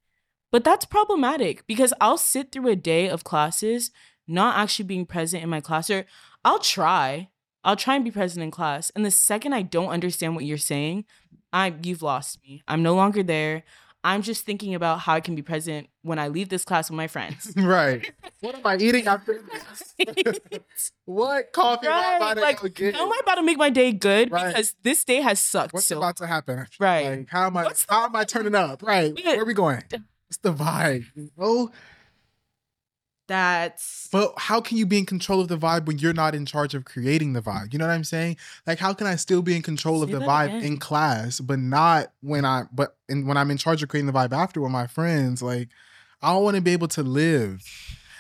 But 0.51 0.65
that's 0.65 0.85
problematic 0.85 1.67
because 1.67 1.95
I'll 2.01 2.19
sit 2.19 2.53
through 2.53 2.69
a 2.69 2.77
day 2.77 3.09
of 3.09 3.25
classes 3.25 3.91
not 4.29 4.57
actually 4.57 4.85
being 4.85 5.07
present 5.07 5.43
in 5.43 5.51
my 5.51 5.61
class, 5.61 5.91
or 5.91 6.07
I'll 6.45 6.59
try. 6.59 7.29
I'll 7.65 7.77
try 7.77 7.97
and 7.97 8.05
be 8.05 8.11
present 8.11 8.43
in 8.43 8.51
class. 8.51 8.91
And 8.95 9.05
the 9.05 9.11
second 9.11 9.53
I 9.53 9.63
don't 9.63 9.89
understand 9.89 10.35
what 10.35 10.45
you're 10.45 10.59
saying, 10.59 11.05
I 11.53 11.75
you've 11.83 12.03
lost 12.03 12.39
me. 12.43 12.63
I'm 12.67 12.83
no 12.83 12.95
longer 12.95 13.23
there. 13.23 13.65
I'm 14.05 14.23
just 14.23 14.45
thinking 14.45 14.75
about 14.75 15.01
how 15.01 15.15
I 15.15 15.21
can 15.21 15.35
be 15.35 15.43
present 15.43 15.89
when 16.03 16.19
I 16.19 16.29
leave 16.29 16.49
this 16.49 16.65
class 16.65 16.91
with 16.91 16.97
my 16.97 17.07
friends. 17.07 17.53
right. 17.57 18.13
What 18.41 18.57
am 18.57 18.67
I 18.67 18.77
eating 18.77 19.07
after 19.07 19.41
this? 19.41 20.93
what 21.05 21.53
coffee 21.53 21.87
am 21.87 21.93
I 21.93 21.97
Right, 21.97 22.17
about 22.17 22.35
to 22.35 22.41
like, 22.41 22.61
go 22.61 22.69
get? 22.69 22.95
How 22.95 23.07
am 23.07 23.13
I 23.13 23.21
about 23.23 23.37
to 23.37 23.43
make 23.43 23.59
my 23.59 23.71
day 23.71 23.93
good? 23.93 24.31
Right. 24.33 24.49
Because 24.49 24.75
this 24.83 25.05
day 25.05 25.21
has 25.21 25.39
sucked. 25.39 25.73
What's 25.73 25.87
so 25.87 25.99
about 25.99 26.17
to 26.17 26.27
happen? 26.27 26.67
Right. 26.81 27.19
Like, 27.19 27.29
how 27.29 27.47
am 27.47 27.57
I? 27.57 27.65
What's 27.65 27.87
how 27.89 28.05
am 28.07 28.17
I 28.17 28.25
turning 28.25 28.55
up? 28.57 28.83
Right. 28.83 29.13
Yeah. 29.17 29.31
Where 29.33 29.43
are 29.43 29.47
we 29.47 29.55
going? 29.55 29.83
What's 29.91 30.39
the 30.43 30.53
vibe? 30.53 31.05
Oh, 31.39 31.71
that's 33.29 34.09
but 34.13 34.35
how 34.37 34.61
can 34.61 34.77
you 34.77 34.85
be 34.85 34.99
in 34.99 35.07
control 35.07 35.41
of 35.41 35.49
the 35.49 35.57
vibe 35.57 35.87
when 35.87 35.99
you're 35.99 36.13
not 36.13 36.35
in 36.35 36.45
charge 36.45 36.75
of 36.75 36.85
creating 36.85 37.33
the 37.33 37.41
vibe? 37.41 37.73
You 37.73 37.79
know 37.79 37.87
what 37.87 37.95
I'm 37.95 38.05
saying? 38.05 38.37
Like, 38.67 38.79
how 38.79 38.93
can 38.93 39.07
I 39.07 39.17
still 39.17 39.43
be 39.43 39.55
in 39.57 39.63
control 39.63 40.03
of 40.03 40.11
the 40.11 40.19
vibe 40.19 40.47
again. 40.47 40.63
in 40.63 40.77
class, 40.79 41.41
but 41.41 41.59
not 41.59 42.13
when 42.21 42.45
I, 42.45 42.65
but 42.73 42.97
in, 43.09 43.27
when 43.27 43.37
I'm 43.37 43.51
in 43.51 43.59
charge 43.59 43.83
of 43.83 43.89
creating 43.89 44.07
the 44.07 44.13
vibe 44.19 44.33
after 44.33 44.61
with 44.61 44.73
my 44.73 44.87
friends? 44.87 45.43
Like, 45.43 45.69
I 46.21 46.37
want 46.37 46.57
to 46.57 46.63
be 46.63 46.73
able 46.73 46.89
to 46.89 47.03
live. 47.03 47.65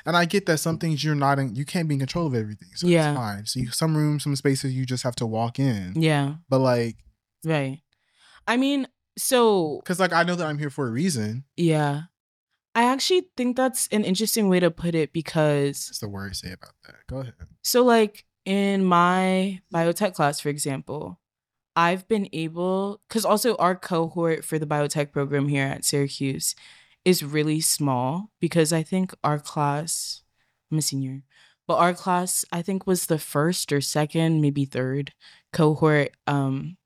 And 0.04 0.16
I 0.16 0.24
get 0.24 0.46
that 0.46 0.58
some 0.58 0.78
things 0.78 1.04
you're 1.04 1.14
not 1.14 1.38
in, 1.38 1.54
you 1.54 1.64
can't 1.64 1.86
be 1.88 1.94
in 1.94 2.00
control 2.00 2.26
of 2.26 2.34
everything. 2.34 2.70
So 2.74 2.86
Yeah. 2.88 3.10
it's 3.10 3.16
fine. 3.18 3.46
So 3.46 3.60
you, 3.60 3.70
some 3.70 3.96
rooms, 3.96 4.24
some 4.24 4.34
spaces 4.34 4.72
you 4.74 4.84
just 4.84 5.04
have 5.04 5.14
to 5.16 5.26
walk 5.26 5.58
in. 5.60 5.92
yeah, 5.96 6.34
But 6.48 6.58
like, 6.58 6.96
right. 7.44 7.80
I 8.48 8.56
mean, 8.56 8.88
so 9.16 9.80
because 9.84 10.00
like 10.00 10.12
I 10.12 10.22
know 10.24 10.34
that 10.34 10.46
I'm 10.46 10.58
here 10.58 10.70
for 10.70 10.88
a 10.88 10.90
reason. 10.90 11.44
yeah. 11.56 12.02
I 12.74 12.84
actually 12.84 13.28
think 13.36 13.56
that's 13.56 13.86
an 13.88 14.04
interesting 14.04 14.48
way 14.48 14.60
to 14.60 14.70
put 14.70 14.94
it 14.94 15.12
because 15.12 15.86
That's 15.86 15.98
the 15.98 16.08
word 16.08 16.30
I 16.30 16.32
say 16.32 16.52
about 16.52 16.74
that. 16.84 16.96
Go 17.08 17.18
ahead. 17.18 17.34
So, 17.62 17.84
like 17.84 18.24
in 18.44 18.84
my 18.84 19.60
biotech 19.72 20.14
class, 20.14 20.40
for 20.40 20.48
example, 20.48 21.20
I've 21.76 22.06
been 22.08 22.28
able, 22.32 23.00
because 23.08 23.24
also 23.24 23.56
our 23.56 23.74
cohort 23.74 24.44
for 24.44 24.58
the 24.58 24.66
biotech 24.66 25.12
program 25.12 25.48
here 25.48 25.66
at 25.66 25.84
Syracuse 25.84 26.54
is 27.04 27.24
really 27.24 27.60
small 27.60 28.30
because 28.40 28.72
I 28.72 28.82
think 28.82 29.14
our 29.24 29.38
class, 29.38 30.22
I'm 30.70 30.78
a 30.78 30.82
senior, 30.82 31.22
but 31.66 31.76
our 31.76 31.94
class 31.94 32.44
I 32.52 32.62
think 32.62 32.86
was 32.86 33.06
the 33.06 33.18
first 33.18 33.72
or 33.72 33.80
second, 33.80 34.40
maybe 34.40 34.64
third 34.64 35.12
cohort 35.52 36.10
um, 36.26 36.76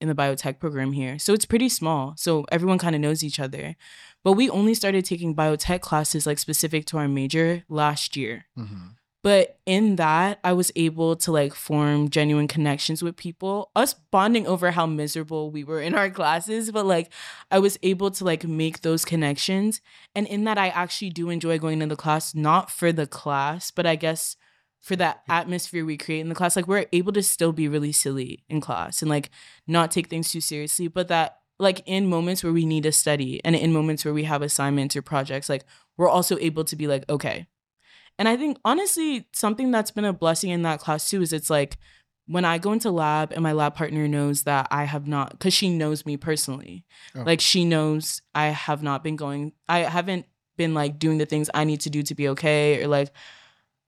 in 0.00 0.08
the 0.08 0.14
biotech 0.14 0.58
program 0.58 0.92
here. 0.92 1.18
So 1.18 1.32
it's 1.32 1.44
pretty 1.44 1.68
small. 1.68 2.14
So 2.16 2.44
everyone 2.50 2.78
kind 2.78 2.94
of 2.94 3.00
knows 3.00 3.22
each 3.22 3.40
other. 3.40 3.76
But 4.24 4.32
we 4.32 4.50
only 4.50 4.74
started 4.74 5.04
taking 5.04 5.34
biotech 5.34 5.80
classes 5.80 6.26
like 6.26 6.38
specific 6.38 6.86
to 6.86 6.98
our 6.98 7.08
major 7.08 7.64
last 7.68 8.16
year. 8.16 8.46
Mm-hmm. 8.58 8.88
But 9.24 9.58
in 9.66 9.96
that, 9.96 10.38
I 10.44 10.52
was 10.52 10.70
able 10.76 11.16
to 11.16 11.32
like 11.32 11.52
form 11.52 12.08
genuine 12.08 12.46
connections 12.46 13.02
with 13.02 13.16
people, 13.16 13.70
us 13.74 13.92
bonding 13.92 14.46
over 14.46 14.70
how 14.70 14.86
miserable 14.86 15.50
we 15.50 15.64
were 15.64 15.80
in 15.80 15.94
our 15.94 16.08
classes. 16.08 16.70
But 16.70 16.86
like, 16.86 17.12
I 17.50 17.58
was 17.58 17.78
able 17.82 18.10
to 18.12 18.24
like 18.24 18.44
make 18.44 18.82
those 18.82 19.04
connections. 19.04 19.80
And 20.14 20.26
in 20.28 20.44
that, 20.44 20.56
I 20.56 20.68
actually 20.68 21.10
do 21.10 21.30
enjoy 21.30 21.58
going 21.58 21.80
to 21.80 21.86
the 21.86 21.96
class, 21.96 22.34
not 22.34 22.70
for 22.70 22.92
the 22.92 23.06
class, 23.06 23.72
but 23.72 23.86
I 23.86 23.96
guess 23.96 24.36
for 24.80 24.94
that 24.96 25.24
atmosphere 25.28 25.84
we 25.84 25.96
create 25.96 26.20
in 26.20 26.28
the 26.28 26.34
class. 26.36 26.54
Like, 26.54 26.68
we're 26.68 26.86
able 26.92 27.12
to 27.12 27.22
still 27.22 27.52
be 27.52 27.66
really 27.66 27.92
silly 27.92 28.44
in 28.48 28.60
class 28.60 29.02
and 29.02 29.10
like 29.10 29.30
not 29.66 29.90
take 29.90 30.08
things 30.08 30.30
too 30.30 30.40
seriously, 30.40 30.86
but 30.86 31.08
that 31.08 31.37
like 31.58 31.82
in 31.86 32.06
moments 32.08 32.44
where 32.44 32.52
we 32.52 32.64
need 32.66 32.84
to 32.84 32.92
study 32.92 33.40
and 33.44 33.56
in 33.56 33.72
moments 33.72 34.04
where 34.04 34.14
we 34.14 34.24
have 34.24 34.42
assignments 34.42 34.94
or 34.96 35.02
projects, 35.02 35.48
like 35.48 35.64
we're 35.96 36.08
also 36.08 36.38
able 36.38 36.64
to 36.64 36.76
be 36.76 36.86
like, 36.86 37.04
okay, 37.10 37.46
and 38.18 38.28
I 38.28 38.36
think 38.36 38.58
honestly, 38.64 39.28
something 39.32 39.70
that's 39.70 39.90
been 39.90 40.04
a 40.04 40.12
blessing 40.12 40.50
in 40.50 40.62
that 40.62 40.80
class 40.80 41.08
too 41.10 41.22
is 41.22 41.32
it's 41.32 41.50
like 41.50 41.76
when 42.26 42.44
I 42.44 42.58
go 42.58 42.72
into 42.72 42.90
lab 42.90 43.32
and 43.32 43.42
my 43.42 43.52
lab 43.52 43.74
partner 43.74 44.06
knows 44.06 44.42
that 44.42 44.68
I 44.70 44.84
have 44.84 45.06
not, 45.08 45.30
because 45.30 45.54
she 45.54 45.70
knows 45.70 46.04
me 46.04 46.16
personally, 46.16 46.84
Oh. 47.14 47.22
like 47.22 47.40
she 47.40 47.64
knows 47.64 48.20
I 48.34 48.46
have 48.48 48.82
not 48.82 49.02
been 49.02 49.16
going, 49.16 49.52
I 49.68 49.80
haven't 49.80 50.26
been 50.56 50.74
like 50.74 50.98
doing 50.98 51.18
the 51.18 51.26
things 51.26 51.48
I 51.54 51.64
need 51.64 51.80
to 51.82 51.90
do 51.90 52.02
to 52.02 52.14
be 52.14 52.28
okay, 52.28 52.82
or 52.82 52.86
like 52.88 53.10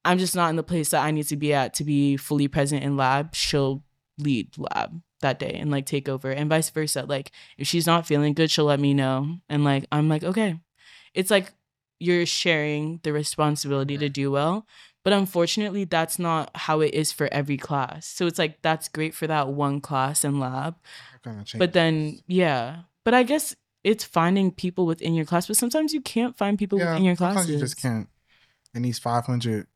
I'm 0.05 0.19
just 0.19 0.35
not 0.35 0.49
in 0.49 0.57
the 0.57 0.63
place 0.63 0.91
that 0.91 1.05
I 1.05 1.11
need 1.11 1.27
to 1.29 1.37
be 1.37 1.53
at 1.53 1.75
to 1.75 1.85
be 1.85 2.17
fully 2.17 2.49
present 2.49 2.83
in 2.83 2.97
lab. 2.97 3.35
She'll 3.35 3.85
lead 4.19 4.57
lab 4.57 5.03
that 5.21 5.39
day 5.39 5.57
and 5.59 5.71
like 5.71 5.87
take 5.87 6.09
over, 6.09 6.31
and 6.31 6.49
vice 6.49 6.71
versa. 6.71 7.05
Like 7.05 7.33
if 7.59 7.67
she's 7.67 7.87
not 7.87 8.07
feeling 8.07 8.35
good, 8.35 8.51
she'll 8.51 8.65
let 8.67 8.81
me 8.81 8.95
know, 8.95 9.39
and 9.49 9.65
like 9.65 9.87
I'm 9.93 10.09
like 10.09 10.25
okay. 10.25 10.61
It's 11.15 11.31
like 11.31 11.53
you're 11.99 12.27
sharing 12.27 13.01
the 13.03 13.13
responsibility 13.13 13.99
to 13.99 14.09
do 14.09 14.31
well. 14.31 14.67
But 15.03 15.13
unfortunately, 15.13 15.85
that's 15.85 16.19
not 16.19 16.51
how 16.55 16.81
it 16.81 16.93
is 16.93 17.11
for 17.11 17.29
every 17.33 17.57
class. 17.57 18.07
So 18.07 18.27
it's 18.27 18.39
like 18.39 18.61
that's 18.63 18.89
great 18.89 19.15
for 19.15 19.27
that 19.27 19.49
one 19.49 19.81
class 19.81 20.25
and 20.25 20.41
lab. 20.41 20.77
But 21.59 21.73
then, 21.73 22.21
yeah. 22.27 22.83
But 23.05 23.15
I 23.15 23.23
guess 23.23 23.57
it's 23.83 24.05
finding 24.05 24.51
people 24.51 24.85
within 24.85 25.15
your 25.15 25.25
class. 25.25 25.47
But 25.47 25.57
sometimes 25.57 25.95
you 25.95 26.03
can't 26.03 26.37
find 26.37 26.59
people 26.59 26.79
yeah, 26.79 26.91
within 26.91 27.05
your 27.05 27.17
class. 27.17 27.35
sometimes 27.35 27.51
you 27.51 27.59
just 27.59 27.81
can't. 27.81 28.09
And 28.75 28.85
these 28.85 28.99
500, 28.99 29.67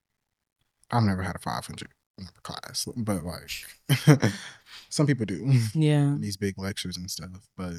I've 0.90 1.02
never 1.02 1.22
had 1.22 1.37
a 1.37 1.38
500 1.38 1.88
class, 2.42 2.87
but 2.96 3.24
like 3.24 4.33
some 4.94 5.07
people 5.09 5.26
do. 5.26 5.52
Yeah. 5.74 6.14
these 6.20 6.37
big 6.37 6.57
lectures 6.57 6.96
and 6.96 7.11
stuff, 7.11 7.48
but 7.57 7.74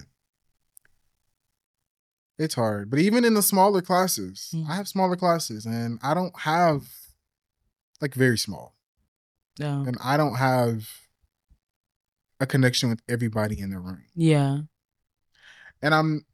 it's 2.38 2.56
hard. 2.56 2.89
But 2.89 2.99
even 2.99 3.23
in 3.23 3.34
the 3.34 3.41
smaller 3.41 3.82
classes, 3.82 4.49
Mm. 4.54 4.69
I 4.69 4.75
have 4.75 4.88
smaller 4.88 5.15
classes 5.15 5.65
and 5.65 5.97
I 6.04 6.13
don't 6.13 6.38
have 6.41 6.84
like 8.01 8.13
very 8.13 8.38
small. 8.38 8.75
No. 9.60 9.86
And 9.88 9.97
I 10.04 10.17
don't 10.17 10.36
have 10.36 10.89
a 12.41 12.45
connection 12.45 12.89
with 12.89 13.01
everybody 13.08 13.58
in 13.62 13.69
the 13.69 13.80
room. 13.80 14.04
Yeah. 14.13 14.60
And 15.82 15.93
I'm 15.95 16.25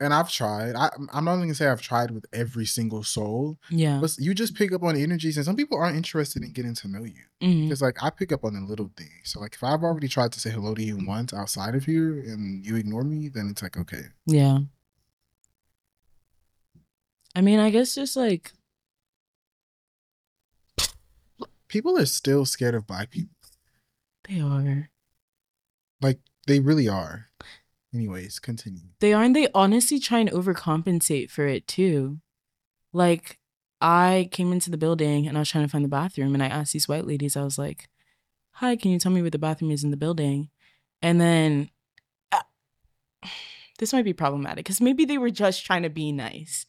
and 0.00 0.12
I've 0.12 0.30
tried. 0.30 0.74
I 0.74 0.90
I'm 1.12 1.24
not 1.24 1.34
even 1.34 1.42
gonna 1.46 1.54
say 1.54 1.66
I've 1.68 1.80
tried 1.80 2.10
with 2.10 2.26
every 2.32 2.66
single 2.66 3.02
soul, 3.04 3.58
Yeah. 3.70 3.98
but 4.00 4.16
you 4.18 4.34
just 4.34 4.54
pick 4.54 4.72
up 4.72 4.82
on 4.82 4.96
energies 4.96 5.36
and 5.36 5.46
some 5.46 5.56
people 5.56 5.78
aren't 5.78 5.96
interested 5.96 6.42
in 6.42 6.52
getting 6.52 6.74
to 6.74 6.88
know 6.88 7.04
you. 7.04 7.22
Mm-hmm. 7.42 7.64
Because 7.64 7.80
like 7.82 8.02
I 8.02 8.10
pick 8.10 8.32
up 8.32 8.44
on 8.44 8.54
the 8.54 8.60
little 8.60 8.90
things. 8.96 9.10
So 9.24 9.40
like 9.40 9.54
if 9.54 9.62
I've 9.64 9.82
already 9.82 10.08
tried 10.08 10.32
to 10.32 10.40
say 10.40 10.50
hello 10.50 10.74
to 10.74 10.82
you 10.82 10.98
once 11.06 11.32
outside 11.32 11.74
of 11.74 11.84
here 11.84 12.18
and 12.18 12.64
you 12.66 12.76
ignore 12.76 13.04
me, 13.04 13.28
then 13.28 13.48
it's 13.50 13.62
like 13.62 13.76
okay. 13.76 14.02
Yeah. 14.26 14.58
I 17.36 17.40
mean, 17.40 17.58
I 17.58 17.70
guess 17.70 17.94
just 17.94 18.16
like 18.16 18.52
People 21.68 21.98
are 21.98 22.06
still 22.06 22.44
scared 22.46 22.74
of 22.76 22.86
black 22.86 23.10
people. 23.10 23.34
they 24.28 24.40
are. 24.40 24.90
Like 26.00 26.20
they 26.46 26.60
really 26.60 26.88
are. 26.88 27.26
Anyways, 27.94 28.40
continue. 28.40 28.80
They 29.00 29.12
are 29.12 29.22
and 29.22 29.36
they 29.36 29.48
honestly 29.54 29.98
try 29.98 30.18
and 30.18 30.30
overcompensate 30.30 31.30
for 31.30 31.46
it 31.46 31.68
too. 31.68 32.18
Like 32.92 33.38
I 33.80 34.28
came 34.32 34.52
into 34.52 34.70
the 34.70 34.76
building 34.76 35.28
and 35.28 35.36
I 35.36 35.40
was 35.40 35.50
trying 35.50 35.64
to 35.64 35.70
find 35.70 35.84
the 35.84 35.88
bathroom 35.88 36.34
and 36.34 36.42
I 36.42 36.48
asked 36.48 36.72
these 36.72 36.88
white 36.88 37.06
ladies, 37.06 37.36
I 37.36 37.44
was 37.44 37.58
like, 37.58 37.88
Hi, 38.58 38.76
can 38.76 38.90
you 38.90 38.98
tell 38.98 39.12
me 39.12 39.20
where 39.20 39.30
the 39.30 39.38
bathroom 39.38 39.70
is 39.70 39.84
in 39.84 39.90
the 39.90 39.96
building? 39.96 40.48
And 41.02 41.20
then 41.20 41.70
uh, 42.32 42.42
this 43.78 43.92
might 43.92 44.04
be 44.04 44.12
problematic 44.12 44.64
because 44.64 44.80
maybe 44.80 45.04
they 45.04 45.18
were 45.18 45.30
just 45.30 45.64
trying 45.64 45.82
to 45.82 45.90
be 45.90 46.10
nice. 46.10 46.66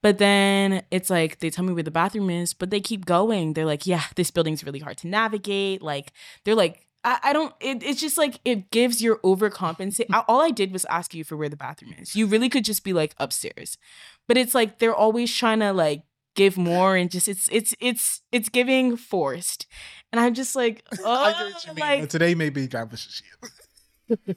But 0.00 0.18
then 0.18 0.82
it's 0.90 1.10
like 1.10 1.40
they 1.40 1.50
tell 1.50 1.64
me 1.64 1.72
where 1.72 1.82
the 1.82 1.90
bathroom 1.90 2.30
is, 2.30 2.54
but 2.54 2.70
they 2.70 2.80
keep 2.80 3.04
going. 3.04 3.52
They're 3.52 3.64
like, 3.64 3.86
yeah, 3.86 4.04
this 4.14 4.30
building's 4.30 4.64
really 4.64 4.78
hard 4.78 4.96
to 4.98 5.08
navigate. 5.08 5.82
Like, 5.82 6.12
they're 6.44 6.54
like, 6.54 6.87
I, 7.04 7.18
I 7.24 7.32
don't, 7.32 7.54
it, 7.60 7.82
it's 7.82 8.00
just 8.00 8.18
like 8.18 8.40
it 8.44 8.70
gives 8.70 9.00
your 9.02 9.18
overcompensate. 9.18 10.06
All 10.28 10.40
I 10.42 10.50
did 10.50 10.72
was 10.72 10.84
ask 10.86 11.14
you 11.14 11.24
for 11.24 11.36
where 11.36 11.48
the 11.48 11.56
bathroom 11.56 11.94
is. 11.98 12.16
You 12.16 12.26
really 12.26 12.48
could 12.48 12.64
just 12.64 12.82
be 12.84 12.92
like 12.92 13.14
upstairs. 13.18 13.78
But 14.26 14.36
it's 14.36 14.54
like 14.54 14.78
they're 14.78 14.94
always 14.94 15.34
trying 15.34 15.60
to 15.60 15.72
like 15.72 16.02
give 16.34 16.56
more 16.56 16.96
and 16.96 17.10
just, 17.10 17.28
it's, 17.28 17.48
it's, 17.50 17.74
it's, 17.80 18.22
it's 18.32 18.48
giving 18.48 18.96
forced. 18.96 19.66
And 20.12 20.20
I'm 20.20 20.34
just 20.34 20.56
like, 20.56 20.84
oh, 21.04 21.04
I 21.36 21.52
you 21.66 21.72
like, 21.80 22.08
today 22.10 22.34
maybe 22.34 22.66
that 22.66 22.90
was 22.90 23.00
shit. 23.00 24.36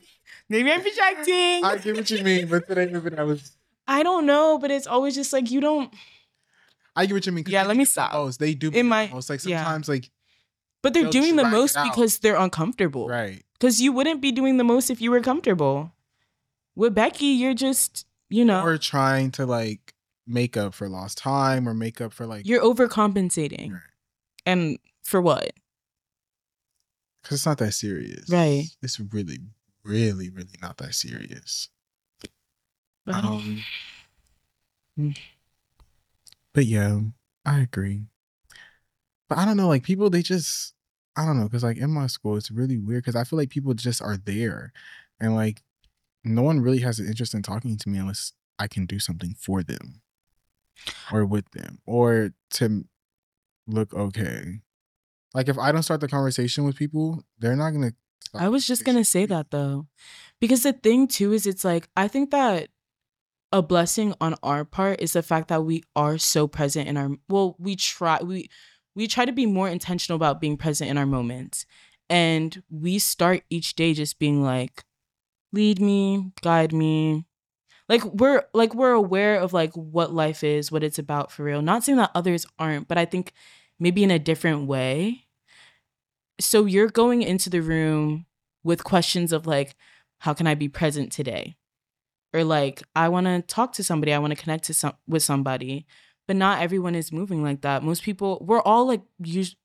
maybe 0.50 0.72
I'm 0.72 0.82
projecting. 0.82 1.64
I 1.66 1.78
get 1.82 1.96
what 1.96 2.10
you 2.12 2.24
mean, 2.24 2.48
but 2.48 2.68
today 2.68 2.88
maybe 2.88 3.10
that 3.12 3.26
was 3.26 3.56
I 3.88 4.04
don't 4.04 4.26
know, 4.26 4.58
but 4.58 4.72
it's 4.72 4.88
always 4.88 5.16
just 5.16 5.34
like 5.34 5.52
you 5.52 5.60
don't. 5.60 5.94
I 6.96 7.06
get 7.06 7.14
what 7.14 7.26
you 7.26 7.32
mean. 7.32 7.46
Yeah, 7.48 7.64
let 7.64 7.76
me 7.78 7.86
stop. 7.86 8.12
Oh, 8.14 8.30
They 8.32 8.54
do 8.54 8.70
It 8.74 8.84
might- 8.84 9.12
most. 9.14 9.30
Like 9.30 9.44
yeah. 9.46 9.64
sometimes 9.64 9.90
like 9.90 10.10
But 10.82 10.94
they're 10.94 11.04
They'll 11.04 11.12
doing 11.12 11.36
the 11.36 11.44
most 11.44 11.78
because 11.84 12.20
they're 12.20 12.36
uncomfortable. 12.38 13.08
right. 13.08 13.44
Because 13.54 13.80
you 13.80 13.92
wouldn't 13.92 14.22
be 14.22 14.32
doing 14.32 14.58
the 14.58 14.64
most 14.64 14.90
if 14.90 15.00
you 15.02 15.12
were 15.12 15.22
comfortable. 15.22 15.94
With 16.76 16.96
Becky, 16.96 17.28
you're 17.28 17.54
just, 17.54 18.08
you 18.30 18.44
know, 18.44 18.64
Or 18.64 18.78
trying 18.80 19.30
to 19.32 19.46
like 19.46 19.94
make 20.26 20.58
up 20.58 20.74
for 20.74 20.90
lost 20.90 21.18
time 21.20 21.70
or 21.70 21.74
make 21.76 22.02
up 22.02 22.14
for 22.14 22.26
like 22.26 22.48
you're 22.48 22.64
overcompensating. 22.64 23.74
Right. 23.74 23.82
And 24.46 24.80
for 25.04 25.22
what? 25.22 25.52
because 27.22 27.38
it's 27.38 27.46
not 27.46 27.60
that 27.60 27.74
serious. 27.74 28.28
Right. 28.30 28.64
It's 28.82 29.00
really, 29.00 29.40
really, 29.84 30.30
really 30.30 30.56
not 30.62 30.78
that 30.78 30.96
serious. 30.96 31.70
But 33.06 33.24
Um, 33.24 33.64
but 36.54 36.66
yeah, 36.66 37.00
I 37.46 37.60
agree. 37.60 38.06
But 39.32 39.38
I 39.40 39.46
don't 39.46 39.56
know, 39.56 39.70
like 39.70 39.84
people, 39.84 40.10
they 40.10 40.22
just, 40.22 40.74
I 41.16 41.24
don't 41.26 41.38
know, 41.40 41.46
because 41.46 41.64
like 41.64 41.78
in 41.78 41.90
my 41.90 42.08
school, 42.08 42.36
it's 42.36 42.52
really 42.52 42.78
weird 42.78 43.04
because 43.04 43.16
I 43.16 43.24
feel 43.24 43.40
like 43.40 43.50
people 43.50 43.74
just 43.74 44.02
are 44.02 44.18
there, 44.18 44.74
and 45.22 45.36
like 45.36 45.64
no 46.26 46.42
one 46.42 46.60
really 46.60 46.80
has 46.80 47.00
an 47.00 47.08
interest 47.08 47.34
in 47.34 47.42
talking 47.42 47.78
to 47.78 47.88
me 47.88 47.98
unless 47.98 48.34
I 48.60 48.68
can 48.68 48.86
do 48.86 49.00
something 49.00 49.34
for 49.40 49.64
them, 49.64 50.02
or 51.14 51.26
with 51.26 51.50
them, 51.52 51.80
or 51.86 52.32
to 52.56 52.84
look 53.68 53.94
okay. 53.94 54.60
Like 55.34 55.48
if 55.48 55.58
I 55.58 55.72
don't 55.72 55.84
start 55.84 56.02
the 56.02 56.10
conversation 56.10 56.66
with 56.66 56.76
people, 56.76 57.24
they're 57.40 57.56
not 57.56 57.72
gonna. 57.72 57.94
I 58.34 58.50
was 58.50 58.68
just 58.68 58.84
going 58.84 58.98
to 58.98 59.06
say 59.06 59.26
that 59.28 59.52
though. 59.52 59.88
Because 60.42 60.64
the 60.64 60.74
thing 60.74 61.08
too 61.08 61.32
is 61.32 61.48
it's 61.48 61.64
like, 61.64 61.88
I 61.96 62.10
think 62.10 62.32
that 62.32 62.68
a 63.54 63.62
blessing 63.62 64.14
on 64.20 64.36
our 64.44 64.66
part 64.66 65.02
is 65.02 65.14
the 65.14 65.24
fact 65.24 65.48
that 65.48 65.64
we 65.64 65.84
are 65.96 66.18
so 66.18 66.48
present 66.48 66.90
in 66.90 66.98
our, 66.98 67.12
well, 67.30 67.56
we 67.60 67.78
try, 67.78 68.20
we, 68.22 68.50
we 68.96 69.08
try 69.08 69.26
to 69.26 69.32
be 69.32 69.46
more 69.46 69.70
intentional 69.70 70.16
about 70.16 70.42
being 70.42 70.58
present 70.58 70.90
in 70.90 70.98
our 70.98 71.06
moments. 71.06 71.66
And 72.10 72.62
we 72.70 73.00
start 73.00 73.44
each 73.50 73.76
day 73.76 73.94
just 73.94 74.20
being 74.20 74.44
like, 74.44 74.84
lead 75.54 75.80
me, 75.80 76.32
guide 76.42 76.74
me. 76.74 77.26
Like 77.88 78.04
we're 78.06 78.44
like 78.54 78.74
we're 78.74 78.92
aware 78.92 79.38
of 79.38 79.54
like 79.54 79.74
what 79.74 80.14
life 80.14 80.44
is, 80.44 80.72
what 80.72 80.84
it's 80.84 81.00
about 81.00 81.32
for 81.32 81.44
real. 81.44 81.62
Not 81.62 81.84
saying 81.84 81.98
that 81.98 82.12
others 82.16 82.46
aren't, 82.58 82.88
but 82.88 82.98
I 82.98 83.06
think 83.06 83.34
maybe 83.80 84.04
in 84.04 84.12
a 84.12 84.20
different 84.20 84.68
way. 84.68 85.26
So 86.40 86.66
you're 86.66 86.90
going 86.90 87.22
into 87.22 87.50
the 87.50 87.62
room 87.62 88.26
with 88.64 88.84
questions 88.84 89.32
of 89.32 89.46
like, 89.46 89.76
how 90.20 90.34
can 90.34 90.48
I 90.48 90.56
be 90.56 90.70
present 90.70 91.12
today? 91.12 91.56
Or 92.34 92.44
like, 92.44 92.82
I 92.96 93.10
want 93.10 93.26
to 93.28 93.42
talk 93.42 93.74
to 93.74 93.84
somebody, 93.84 94.14
I 94.14 94.20
want 94.20 94.32
to 94.32 94.42
connect 94.42 94.66
to 94.66 94.74
some 94.74 94.94
with 95.08 95.24
somebody. 95.24 95.86
But 96.32 96.38
not 96.38 96.62
everyone 96.62 96.96
is 96.96 97.12
moving 97.12 97.44
like 97.44 97.60
that. 97.60 97.84
Most 97.84 98.04
people, 98.04 98.38
we're 98.40 98.62
all 98.62 98.88
like 98.88 99.02
us- 99.20 99.58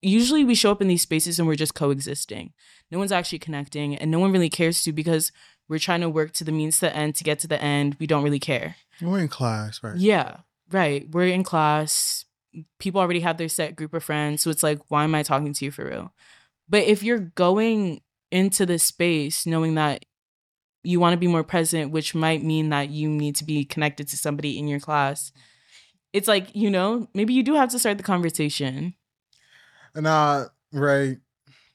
usually 0.00 0.44
we 0.44 0.54
show 0.54 0.70
up 0.70 0.80
in 0.80 0.86
these 0.86 1.02
spaces 1.02 1.40
and 1.40 1.48
we're 1.48 1.56
just 1.56 1.74
coexisting. 1.74 2.52
No 2.88 3.00
one's 3.00 3.10
actually 3.10 3.40
connecting 3.40 3.96
and 3.96 4.12
no 4.12 4.20
one 4.20 4.30
really 4.30 4.48
cares 4.48 4.84
to 4.84 4.92
because 4.92 5.32
we're 5.68 5.80
trying 5.80 6.02
to 6.02 6.08
work 6.08 6.30
to 6.34 6.44
the 6.44 6.52
means 6.52 6.78
to 6.78 6.86
the 6.86 6.94
end 6.94 7.16
to 7.16 7.24
get 7.24 7.40
to 7.40 7.48
the 7.48 7.60
end. 7.60 7.96
We 7.98 8.06
don't 8.06 8.22
really 8.22 8.38
care. 8.38 8.76
We're 9.02 9.18
in 9.18 9.26
class, 9.26 9.82
right? 9.82 9.96
Yeah, 9.96 10.36
right. 10.70 11.10
We're 11.10 11.26
in 11.26 11.42
class. 11.42 12.26
People 12.78 13.00
already 13.00 13.18
have 13.18 13.36
their 13.36 13.48
set 13.48 13.74
group 13.74 13.92
of 13.92 14.04
friends. 14.04 14.40
So 14.40 14.50
it's 14.50 14.62
like, 14.62 14.78
why 14.86 15.02
am 15.02 15.16
I 15.16 15.24
talking 15.24 15.52
to 15.52 15.64
you 15.64 15.72
for 15.72 15.84
real? 15.84 16.14
But 16.68 16.84
if 16.84 17.02
you're 17.02 17.18
going 17.18 18.02
into 18.30 18.66
this 18.66 18.84
space 18.84 19.46
knowing 19.46 19.74
that 19.74 20.04
you 20.84 21.00
want 21.00 21.14
to 21.14 21.18
be 21.18 21.26
more 21.26 21.42
present, 21.42 21.90
which 21.90 22.14
might 22.14 22.44
mean 22.44 22.68
that 22.68 22.90
you 22.90 23.08
need 23.08 23.34
to 23.34 23.44
be 23.44 23.64
connected 23.64 24.06
to 24.06 24.16
somebody 24.16 24.60
in 24.60 24.68
your 24.68 24.78
class, 24.78 25.32
it's 26.14 26.28
like, 26.28 26.54
you 26.54 26.70
know, 26.70 27.08
maybe 27.12 27.34
you 27.34 27.42
do 27.42 27.54
have 27.54 27.70
to 27.70 27.78
start 27.78 27.98
the 27.98 28.04
conversation. 28.04 28.94
Nah, 29.96 30.10
uh, 30.10 30.44
right. 30.72 31.18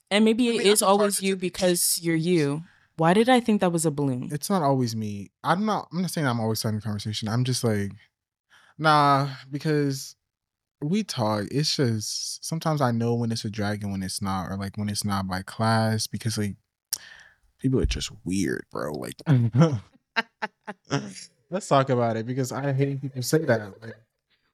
And 0.10 0.26
maybe 0.26 0.50
I 0.50 0.54
it 0.54 0.58
mean, 0.60 0.68
is 0.68 0.82
I'm 0.82 0.88
a 0.88 0.90
part 0.92 1.02
always 1.02 1.22
you 1.22 1.36
because 1.36 2.00
you're 2.02 2.16
you. 2.16 2.64
Why 2.96 3.14
did 3.14 3.30
I 3.30 3.42
think 3.42 3.62
that 3.62 3.72
was 3.72 3.86
a 3.86 3.92
balloon? 3.92 4.30
It's 4.32 4.50
not 4.50 4.62
always 4.62 4.96
me. 4.96 5.30
I'm 5.44 5.66
not. 5.66 5.90
I'm 5.92 6.02
not 6.02 6.12
saying 6.12 6.26
I'm 6.26 6.40
always 6.40 6.60
starting 6.60 6.80
the 6.80 6.84
conversation. 6.84 7.28
I'm 7.28 7.44
just 7.44 7.64
like, 7.64 7.92
nah, 8.78 9.30
because 9.52 10.16
we 10.82 11.04
talk. 11.04 11.46
It's 11.52 11.76
just 11.76 12.44
sometimes 12.44 12.82
I 12.82 12.92
know 12.92 13.16
when 13.16 13.32
it's 13.32 13.46
a 13.46 13.50
drag 13.50 13.84
and 13.84 13.92
when 13.92 14.04
it's 14.04 14.22
not, 14.22 14.50
or 14.50 14.58
like 14.58 14.78
when 14.78 14.90
it's 14.90 15.06
not 15.06 15.28
by 15.28 15.42
class, 15.42 16.08
because 16.08 16.38
like 16.38 16.56
people 17.60 17.80
are 17.80 17.86
just 17.86 18.12
weird, 18.24 18.66
bro. 18.72 18.94
Like, 18.94 19.16
let's 21.50 21.68
talk 21.68 21.90
about 21.90 22.18
it 22.18 22.26
because 22.26 22.52
I 22.54 22.72
hate 22.72 23.02
people 23.02 23.22
say 23.22 23.40
that. 23.40 23.82
Like, 23.82 23.96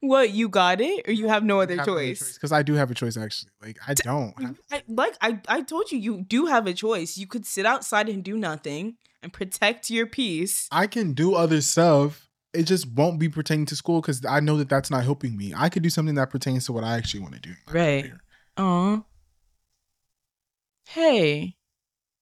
What, 0.07 0.31
you 0.31 0.49
got 0.49 0.81
it? 0.81 1.07
Or 1.07 1.11
you 1.11 1.27
have 1.27 1.43
no 1.43 1.61
other 1.61 1.77
choice? 1.77 2.33
Because 2.33 2.51
I 2.51 2.63
do 2.63 2.73
have 2.73 2.91
a 2.91 2.93
choice, 2.93 3.17
actually. 3.17 3.51
Like, 3.61 3.77
I 3.87 3.93
don't. 3.93 4.57
I, 4.71 4.83
like 4.87 5.15
I, 5.21 5.39
I 5.47 5.61
told 5.61 5.91
you, 5.91 5.97
you 5.97 6.21
do 6.21 6.45
have 6.45 6.67
a 6.67 6.73
choice. 6.73 7.17
You 7.17 7.27
could 7.27 7.45
sit 7.45 7.65
outside 7.65 8.09
and 8.09 8.23
do 8.23 8.37
nothing 8.37 8.97
and 9.23 9.33
protect 9.33 9.89
your 9.89 10.05
peace. 10.05 10.67
I 10.71 10.87
can 10.87 11.13
do 11.13 11.35
other 11.35 11.61
stuff. 11.61 12.29
It 12.53 12.63
just 12.63 12.87
won't 12.91 13.19
be 13.19 13.27
pertaining 13.27 13.65
to 13.67 13.75
school 13.75 13.99
because 13.99 14.23
I 14.25 14.39
know 14.39 14.57
that 14.57 14.69
that's 14.69 14.89
not 14.89 15.03
helping 15.03 15.35
me. 15.35 15.53
I 15.55 15.67
could 15.67 15.83
do 15.83 15.89
something 15.89 16.15
that 16.15 16.29
pertains 16.29 16.65
to 16.67 16.73
what 16.73 16.83
I 16.83 16.95
actually 16.95 17.19
want 17.21 17.33
to 17.33 17.41
do. 17.41 17.53
Right. 17.71 18.11
Aw. 18.57 19.01
Hey. 20.87 21.55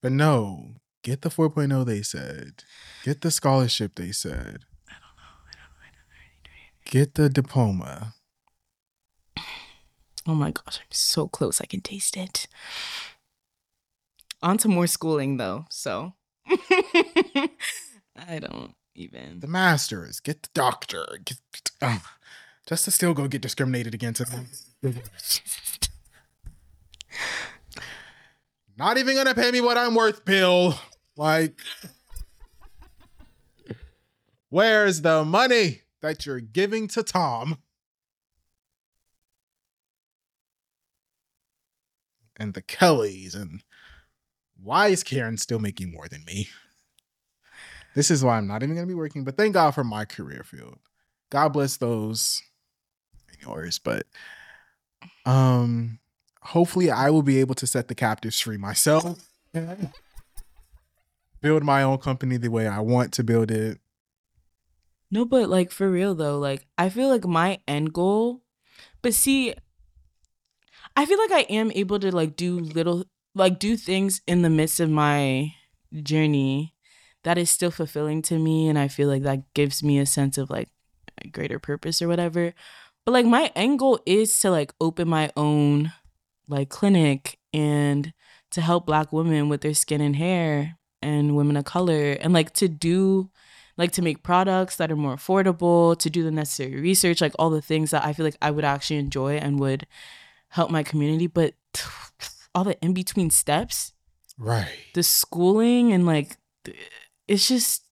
But 0.02 0.12
no, 0.12 0.74
get 1.02 1.22
the 1.22 1.28
4.0 1.28 1.86
they 1.86 2.02
said. 2.02 2.64
Get 3.04 3.20
the 3.20 3.30
scholarship 3.30 3.94
they 3.94 4.10
said. 4.10 4.64
I 4.88 4.96
don't 4.98 5.16
know. 5.16 5.34
I 5.46 5.54
don't 5.54 5.70
know. 5.70 5.84
I 5.84 5.90
don't 5.92 6.04
know. 6.04 6.73
Get 6.84 7.14
the 7.14 7.28
diploma. 7.28 8.14
Oh 10.26 10.34
my 10.34 10.50
gosh, 10.50 10.78
I'm 10.80 10.86
so 10.90 11.28
close. 11.28 11.60
I 11.60 11.66
can 11.66 11.80
taste 11.80 12.16
it. 12.16 12.46
On 14.42 14.56
to 14.58 14.68
more 14.68 14.86
schooling 14.86 15.36
though, 15.38 15.66
so 15.70 16.14
I 16.48 18.38
don't 18.38 18.74
even. 18.94 19.40
The 19.40 19.46
masters. 19.46 20.20
Get 20.20 20.42
the 20.42 20.48
doctor. 20.54 21.18
Get, 21.24 21.38
uh, 21.82 21.98
just 22.66 22.84
to 22.84 22.90
still 22.90 23.14
go 23.14 23.28
get 23.28 23.42
discriminated 23.42 23.94
against. 23.94 24.22
Not 28.76 28.98
even 28.98 29.14
gonna 29.16 29.34
pay 29.34 29.50
me 29.50 29.60
what 29.60 29.78
I'm 29.78 29.94
worth, 29.94 30.24
Bill. 30.24 30.74
Like, 31.16 31.60
where's 34.48 35.02
the 35.02 35.24
money 35.24 35.83
that 36.04 36.26
you're 36.26 36.40
giving 36.40 36.86
to 36.88 37.02
Tom? 37.02 37.58
And 42.36 42.52
the 42.52 42.62
Kellys, 42.62 43.34
and 43.34 43.62
why 44.62 44.88
is 44.88 45.02
Karen 45.02 45.38
still 45.38 45.58
making 45.58 45.92
more 45.92 46.08
than 46.08 46.24
me? 46.24 46.48
This 47.94 48.10
is 48.10 48.24
why 48.24 48.36
I'm 48.36 48.46
not 48.46 48.62
even 48.62 48.74
gonna 48.74 48.86
be 48.86 48.94
working, 48.94 49.24
but 49.24 49.36
thank 49.36 49.54
God 49.54 49.70
for 49.70 49.84
my 49.84 50.04
career 50.04 50.42
field. 50.44 50.78
God 51.30 51.50
bless 51.50 51.76
those 51.76 52.42
and 53.30 53.40
yours, 53.40 53.78
but 53.78 54.06
um 55.24 56.00
hopefully 56.42 56.90
I 56.90 57.08
will 57.10 57.22
be 57.22 57.40
able 57.40 57.54
to 57.54 57.66
set 57.66 57.88
the 57.88 57.94
captives 57.94 58.40
free 58.40 58.58
myself. 58.58 59.26
build 61.40 61.62
my 61.62 61.82
own 61.82 61.98
company 61.98 62.36
the 62.36 62.48
way 62.48 62.66
I 62.66 62.80
want 62.80 63.12
to 63.14 63.24
build 63.24 63.50
it. 63.50 63.78
No, 65.14 65.24
but 65.24 65.48
like 65.48 65.70
for 65.70 65.88
real 65.88 66.16
though, 66.16 66.40
like 66.40 66.66
I 66.76 66.88
feel 66.88 67.08
like 67.08 67.24
my 67.24 67.60
end 67.68 67.92
goal, 67.92 68.42
but 69.00 69.14
see, 69.14 69.54
I 70.96 71.06
feel 71.06 71.18
like 71.18 71.30
I 71.30 71.42
am 71.42 71.70
able 71.70 72.00
to 72.00 72.10
like 72.10 72.34
do 72.34 72.58
little, 72.58 73.04
like 73.32 73.60
do 73.60 73.76
things 73.76 74.22
in 74.26 74.42
the 74.42 74.50
midst 74.50 74.80
of 74.80 74.90
my 74.90 75.54
journey 76.02 76.74
that 77.22 77.38
is 77.38 77.48
still 77.48 77.70
fulfilling 77.70 78.22
to 78.22 78.40
me. 78.40 78.66
And 78.66 78.76
I 78.76 78.88
feel 78.88 79.06
like 79.06 79.22
that 79.22 79.54
gives 79.54 79.84
me 79.84 80.00
a 80.00 80.06
sense 80.06 80.36
of 80.36 80.50
like 80.50 80.68
a 81.24 81.28
greater 81.28 81.60
purpose 81.60 82.02
or 82.02 82.08
whatever. 82.08 82.52
But 83.06 83.12
like 83.12 83.26
my 83.26 83.52
end 83.54 83.78
goal 83.78 84.00
is 84.06 84.36
to 84.40 84.50
like 84.50 84.74
open 84.80 85.08
my 85.08 85.30
own 85.36 85.92
like 86.48 86.70
clinic 86.70 87.38
and 87.52 88.12
to 88.50 88.60
help 88.60 88.84
black 88.84 89.12
women 89.12 89.48
with 89.48 89.60
their 89.60 89.74
skin 89.74 90.00
and 90.00 90.16
hair 90.16 90.76
and 91.00 91.36
women 91.36 91.56
of 91.56 91.66
color 91.66 92.14
and 92.20 92.32
like 92.32 92.52
to 92.54 92.66
do 92.66 93.30
like 93.76 93.92
to 93.92 94.02
make 94.02 94.22
products 94.22 94.76
that 94.76 94.90
are 94.92 94.96
more 94.96 95.16
affordable, 95.16 95.98
to 95.98 96.08
do 96.10 96.22
the 96.22 96.30
necessary 96.30 96.80
research, 96.80 97.20
like 97.20 97.32
all 97.38 97.50
the 97.50 97.62
things 97.62 97.90
that 97.90 98.04
I 98.04 98.12
feel 98.12 98.24
like 98.24 98.36
I 98.40 98.50
would 98.50 98.64
actually 98.64 98.98
enjoy 98.98 99.36
and 99.36 99.58
would 99.60 99.86
help 100.48 100.70
my 100.70 100.82
community. 100.82 101.26
But 101.26 101.54
all 102.54 102.64
the 102.64 102.80
in 102.80 102.94
between 102.94 103.30
steps, 103.30 103.92
Right. 104.38 104.68
the 104.94 105.02
schooling 105.02 105.92
and 105.92 106.06
like 106.06 106.36
it's 107.28 107.48
just 107.48 107.82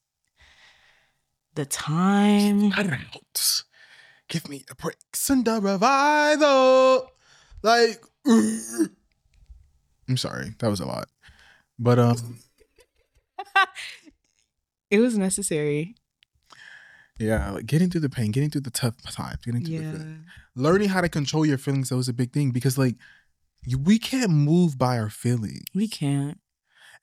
the 1.55 1.65
time. 1.67 2.71
Cut 2.73 2.87
it 2.87 2.93
out. 2.93 3.63
Give 4.29 4.49
me 4.49 4.65
a 4.71 4.75
break. 4.75 4.97
Cinder 5.15 5.61
revival. 5.61 7.11
Like 7.63 8.03
I'm 8.27 10.17
sorry. 10.17 10.55
That 10.59 10.69
was 10.69 10.81
a 10.81 10.87
lot. 10.87 11.09
But 11.79 11.99
um 11.99 12.39
It 14.93 15.01
was 15.01 15.17
necessary. 15.17 15.95
yeah, 17.19 17.51
like 17.53 17.67
getting 17.67 17.89
through 17.91 18.01
the 18.03 18.11
pain, 18.11 18.31
getting 18.31 18.51
through 18.51 18.63
the 18.63 18.71
tough 18.71 18.97
times, 19.11 19.39
getting 19.45 19.65
through 19.65 19.79
the 19.79 19.85
Yeah. 19.85 19.93
feelings. 19.93 20.27
learning 20.55 20.89
how 20.91 21.01
to 21.01 21.09
control 21.09 21.47
your 21.47 21.57
feelings 21.59 21.89
that 21.89 21.97
was 21.97 22.09
a 22.09 22.13
big 22.13 22.33
thing 22.33 22.51
because 22.51 22.77
like 22.77 22.97
you, 23.65 23.79
we 23.79 23.99
can't 23.99 24.31
move 24.31 24.77
by 24.77 24.99
our 24.99 25.09
feelings. 25.09 25.65
We 25.75 25.89
can't. 25.89 26.39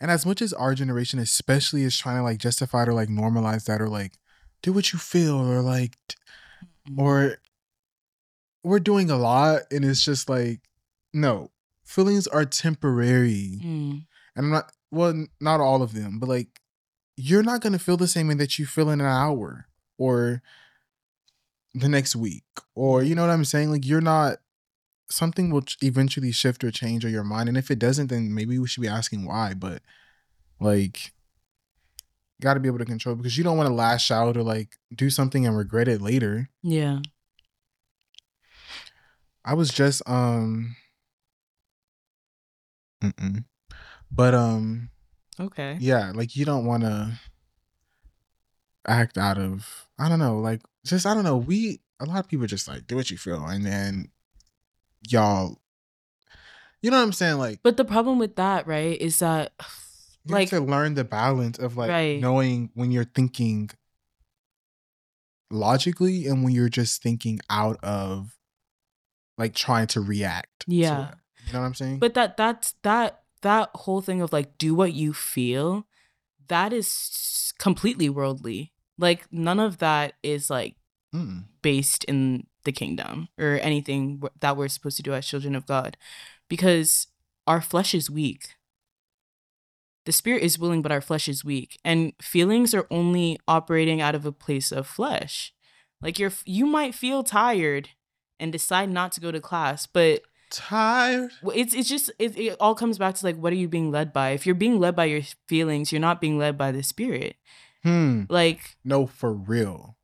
And 0.02 0.12
as 0.12 0.25
much 0.25 0.41
as 0.41 0.52
our 0.54 0.75
generation 0.75 1.19
especially 1.19 1.84
is 1.84 1.97
trying 1.97 2.17
to 2.17 2.23
like 2.23 2.38
justify 2.38 2.84
it 2.84 2.89
or 2.89 2.93
like 2.93 3.10
normalize 3.10 3.65
that 3.65 3.82
or 3.82 3.88
like 3.89 4.13
do 4.62 4.71
what 4.73 4.91
you 4.93 4.99
feel 4.99 5.36
or 5.36 5.62
like 5.62 5.95
t- 6.10 6.15
or 6.97 7.38
we're 8.63 8.80
doing 8.80 9.10
a 9.10 9.17
lot 9.17 9.62
and 9.71 9.84
it's 9.86 10.04
just 10.04 10.30
like 10.30 10.60
no 11.13 11.49
feelings 11.86 12.28
are 12.28 12.45
temporary 12.45 13.60
Mm. 13.63 14.06
and 14.36 14.45
i'm 14.45 14.52
not 14.52 14.71
well 14.91 15.25
not 15.39 15.60
all 15.62 15.82
of 15.82 15.93
them 15.93 16.19
but 16.19 16.28
like 16.30 16.58
you're 17.21 17.43
not 17.43 17.60
going 17.60 17.73
to 17.73 17.79
feel 17.79 17.97
the 17.97 18.08
same 18.08 18.29
way 18.29 18.34
that 18.34 18.58
you 18.58 18.65
feel 18.65 18.89
in 18.89 19.01
an 19.01 19.08
hour 19.08 19.67
or 19.97 20.41
the 21.73 21.89
next 21.89 22.15
week 22.15 22.45
or 22.75 23.03
you 23.03 23.13
know 23.13 23.21
what 23.21 23.29
i'm 23.29 23.43
saying 23.43 23.69
like 23.69 23.86
you're 23.86 23.99
not 23.99 24.38
something 25.10 25.51
will 25.51 25.63
eventually 25.84 26.32
shift 26.32 26.63
or 26.63 26.71
change 26.71 27.03
or 27.03 27.10
your 27.10 27.23
mind 27.23 27.49
and 27.49 27.58
if 27.58 27.69
it 27.69 27.77
doesn't 27.77 28.08
then 28.08 28.34
maybe 28.34 28.58
we 28.58 28.67
should 28.67 28.82
be 28.82 28.88
asking 28.88 29.25
why 29.25 29.53
but 29.53 29.82
like 30.62 31.12
got 32.41 32.53
to 32.53 32.60
be 32.62 32.69
able 32.69 32.79
to 32.79 32.86
control 32.86 33.15
because 33.15 33.38
you 33.38 33.43
don't 33.43 33.58
want 33.58 33.67
to 33.67 33.73
lash 33.73 34.12
out 34.12 34.38
or 34.38 34.43
like 34.43 34.77
do 34.95 35.10
something 35.10 35.45
and 35.45 35.58
regret 35.58 35.89
it 35.89 36.01
later 36.01 36.49
Yeah. 36.63 36.99
I 39.43 39.55
was 39.55 39.69
just 39.71 40.01
um 40.08 40.75
mm-mm. 43.03 43.43
but 44.10 44.34
um 44.34 44.89
Okay. 45.39 45.78
yeah, 45.80 46.12
like 46.13 46.36
you 46.36 46.45
don't 46.45 46.65
want 46.65 46.84
to 46.84 47.12
act 48.88 49.17
out 49.17 49.38
of 49.38 49.88
I 49.97 50.10
don't 50.10 50.19
know, 50.19 50.38
like 50.39 50.62
just 50.86 51.06
I 51.06 51.13
don't 51.13 51.23
know, 51.23 51.38
we 51.38 51.80
a 51.99 52.06
lot 52.06 52.19
of 52.19 52.28
people 52.28 52.47
just 52.47 52.67
like 52.67 52.88
do 52.88 52.95
what 52.95 53.12
you 53.12 53.17
feel 53.17 53.45
and 53.45 53.65
then 53.65 54.10
y'all 55.08 55.60
you 56.82 56.89
know 56.91 56.97
what 56.97 57.04
I'm 57.04 57.13
saying 57.13 57.38
like 57.38 57.60
But 57.63 57.78
the 57.78 57.86
problem 57.86 58.19
with 58.19 58.36
that, 58.38 58.67
right, 58.67 58.99
is 58.99 59.19
that 59.19 59.54
you 60.25 60.34
like 60.34 60.49
to 60.49 60.60
learn 60.60 60.93
the 60.95 61.04
balance 61.04 61.58
of 61.60 61.78
like 61.78 61.89
Right. 61.89 62.19
knowing 62.21 62.69
when 62.73 62.91
you're 62.91 63.04
thinking 63.06 63.69
logically 65.52 66.28
and 66.28 66.43
when 66.43 66.54
you're 66.54 66.69
just 66.69 67.02
thinking 67.02 67.39
out 67.49 67.84
of 67.84 68.38
like 69.38 69.54
trying 69.56 69.88
to 69.88 70.02
react. 70.02 70.65
to 70.67 70.71
Yeah. 70.75 71.10
it. 71.10 71.15
You 71.47 71.54
know 71.54 71.60
what 71.62 71.65
I'm 71.65 71.73
saying? 71.73 71.99
But 71.99 72.13
that 72.13 72.38
that's 72.38 72.75
that 72.84 73.23
that 73.41 73.69
whole 73.75 74.02
thing 74.02 74.21
of 74.21 74.34
like 74.34 74.58
do 74.58 74.73
what 74.75 74.93
you 74.93 75.13
feel, 75.13 75.88
that 76.47 76.73
is 76.73 77.54
completely 77.58 78.10
worldly. 78.10 78.73
Like 78.97 79.32
none 79.32 79.60
of 79.60 79.78
that 79.80 80.13
is 80.23 80.49
like 80.49 80.75
Mm. 81.13 81.45
based 81.63 82.04
in 82.04 82.45
the 82.65 82.71
kingdom 82.71 83.30
or 83.39 83.58
anything 83.63 84.21
that 84.41 84.56
we're 84.56 84.67
supposed 84.67 84.95
to 84.97 85.02
do 85.04 85.13
as 85.13 85.25
children 85.25 85.56
of 85.56 85.65
God. 85.65 85.97
because 86.49 87.08
our 87.47 87.62
flesh 87.62 87.95
is 87.95 88.10
weak. 88.12 88.49
The 90.06 90.12
spirit 90.12 90.43
is 90.43 90.58
willing, 90.60 90.82
but 90.82 90.91
our 90.91 91.02
flesh 91.02 91.28
is 91.28 91.43
weak. 91.45 91.80
And 91.84 92.13
feelings 92.21 92.73
are 92.73 92.88
only 92.91 93.39
operating 93.47 94.02
out 94.02 94.15
of 94.15 94.25
a 94.25 94.32
place 94.32 94.71
of 94.71 94.88
flesh. 94.88 95.54
Like 96.02 96.17
you're 96.19 96.32
you 96.45 96.65
might 96.65 96.95
feel 96.95 97.23
tired 97.23 97.89
and 98.39 98.52
decide 98.52 98.89
not 98.89 99.12
to 99.13 99.21
go 99.21 99.32
to 99.32 99.41
class, 99.41 99.86
but 99.88 100.21
Tired. 100.49 101.31
well, 101.43 101.55
it's 101.55 101.73
it's 101.73 101.88
just 101.89 102.12
it, 102.19 102.38
it 102.38 102.57
all 102.59 102.73
comes 102.75 102.97
back 102.97 103.15
to 103.15 103.25
like 103.25 103.35
what 103.38 103.53
are 103.53 103.57
you 103.57 103.67
being 103.67 103.91
led 103.91 104.12
by? 104.12 104.31
If 104.31 104.45
you're 104.45 104.55
being 104.55 104.79
led 104.79 104.95
by 104.95 105.05
your 105.05 105.21
feelings, 105.47 105.91
you're 105.91 106.01
not 106.01 106.19
being 106.21 106.38
led 106.38 106.57
by 106.57 106.71
the 106.71 106.81
spirit. 106.83 107.35
Hmm. 107.83 108.23
Like 108.29 108.77
No, 108.83 109.05
for 109.07 109.31
real. 109.33 109.95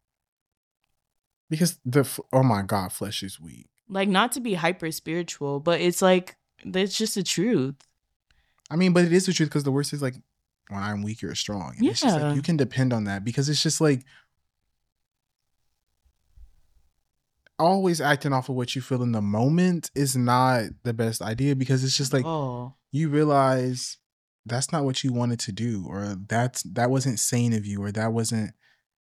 Because 1.50 1.80
the 1.86 2.08
oh 2.34 2.44
my 2.44 2.62
god, 2.64 2.92
flesh 2.92 3.22
is 3.24 3.40
weak. 3.40 3.68
like 3.90 4.10
not 4.10 4.32
to 4.34 4.40
be 4.40 4.56
hyper 4.56 4.92
spiritual, 4.92 5.60
but 5.60 5.80
it's 5.82 6.02
like 6.02 6.36
that's 6.64 6.98
just 6.98 7.16
the 7.16 7.24
truth. 7.24 7.76
I 8.72 8.76
mean, 8.76 8.94
but 8.94 9.06
it 9.06 9.14
is 9.14 9.26
the 9.28 9.34
truth 9.34 9.50
because 9.50 9.64
the 9.64 9.72
worst 9.72 9.94
is 9.94 10.02
like 10.02 10.16
when 10.70 10.82
I'm 10.82 11.04
weak, 11.04 11.22
you're 11.22 11.36
strong. 11.36 11.76
And 11.78 11.88
it's 11.88 12.02
just 12.02 12.16
Yeah. 12.18 12.28
like 12.30 12.36
you 12.36 12.42
can 12.42 12.58
depend 12.58 12.94
on 12.94 13.04
that 13.04 13.24
because 13.24 13.48
it's 13.50 13.62
just 13.62 13.80
like 13.82 14.04
always 17.58 18.02
acting 18.02 18.34
off 18.34 18.50
of 18.50 18.56
what 18.56 18.76
you 18.76 18.82
feel 18.82 19.02
in 19.02 19.12
the 19.12 19.22
moment 19.22 19.90
is 19.96 20.16
not 20.16 20.64
the 20.84 20.94
best 20.94 21.22
idea 21.22 21.56
because 21.56 21.84
it's 21.84 21.98
just 21.98 22.14
like 22.14 22.26
oh 22.26 22.74
you 22.92 23.10
realize 23.10 23.98
that's 24.46 24.72
not 24.72 24.84
what 24.86 25.04
you 25.04 25.12
wanted 25.12 25.40
to 25.40 25.52
do 25.52 25.86
or 25.88 26.16
that's 26.28 26.64
that 26.64 26.90
wasn't 26.90 27.20
sane 27.20 27.54
of 27.54 27.66
you 27.66 27.82
or 27.82 27.92
that 27.92 28.14
wasn't 28.14 28.52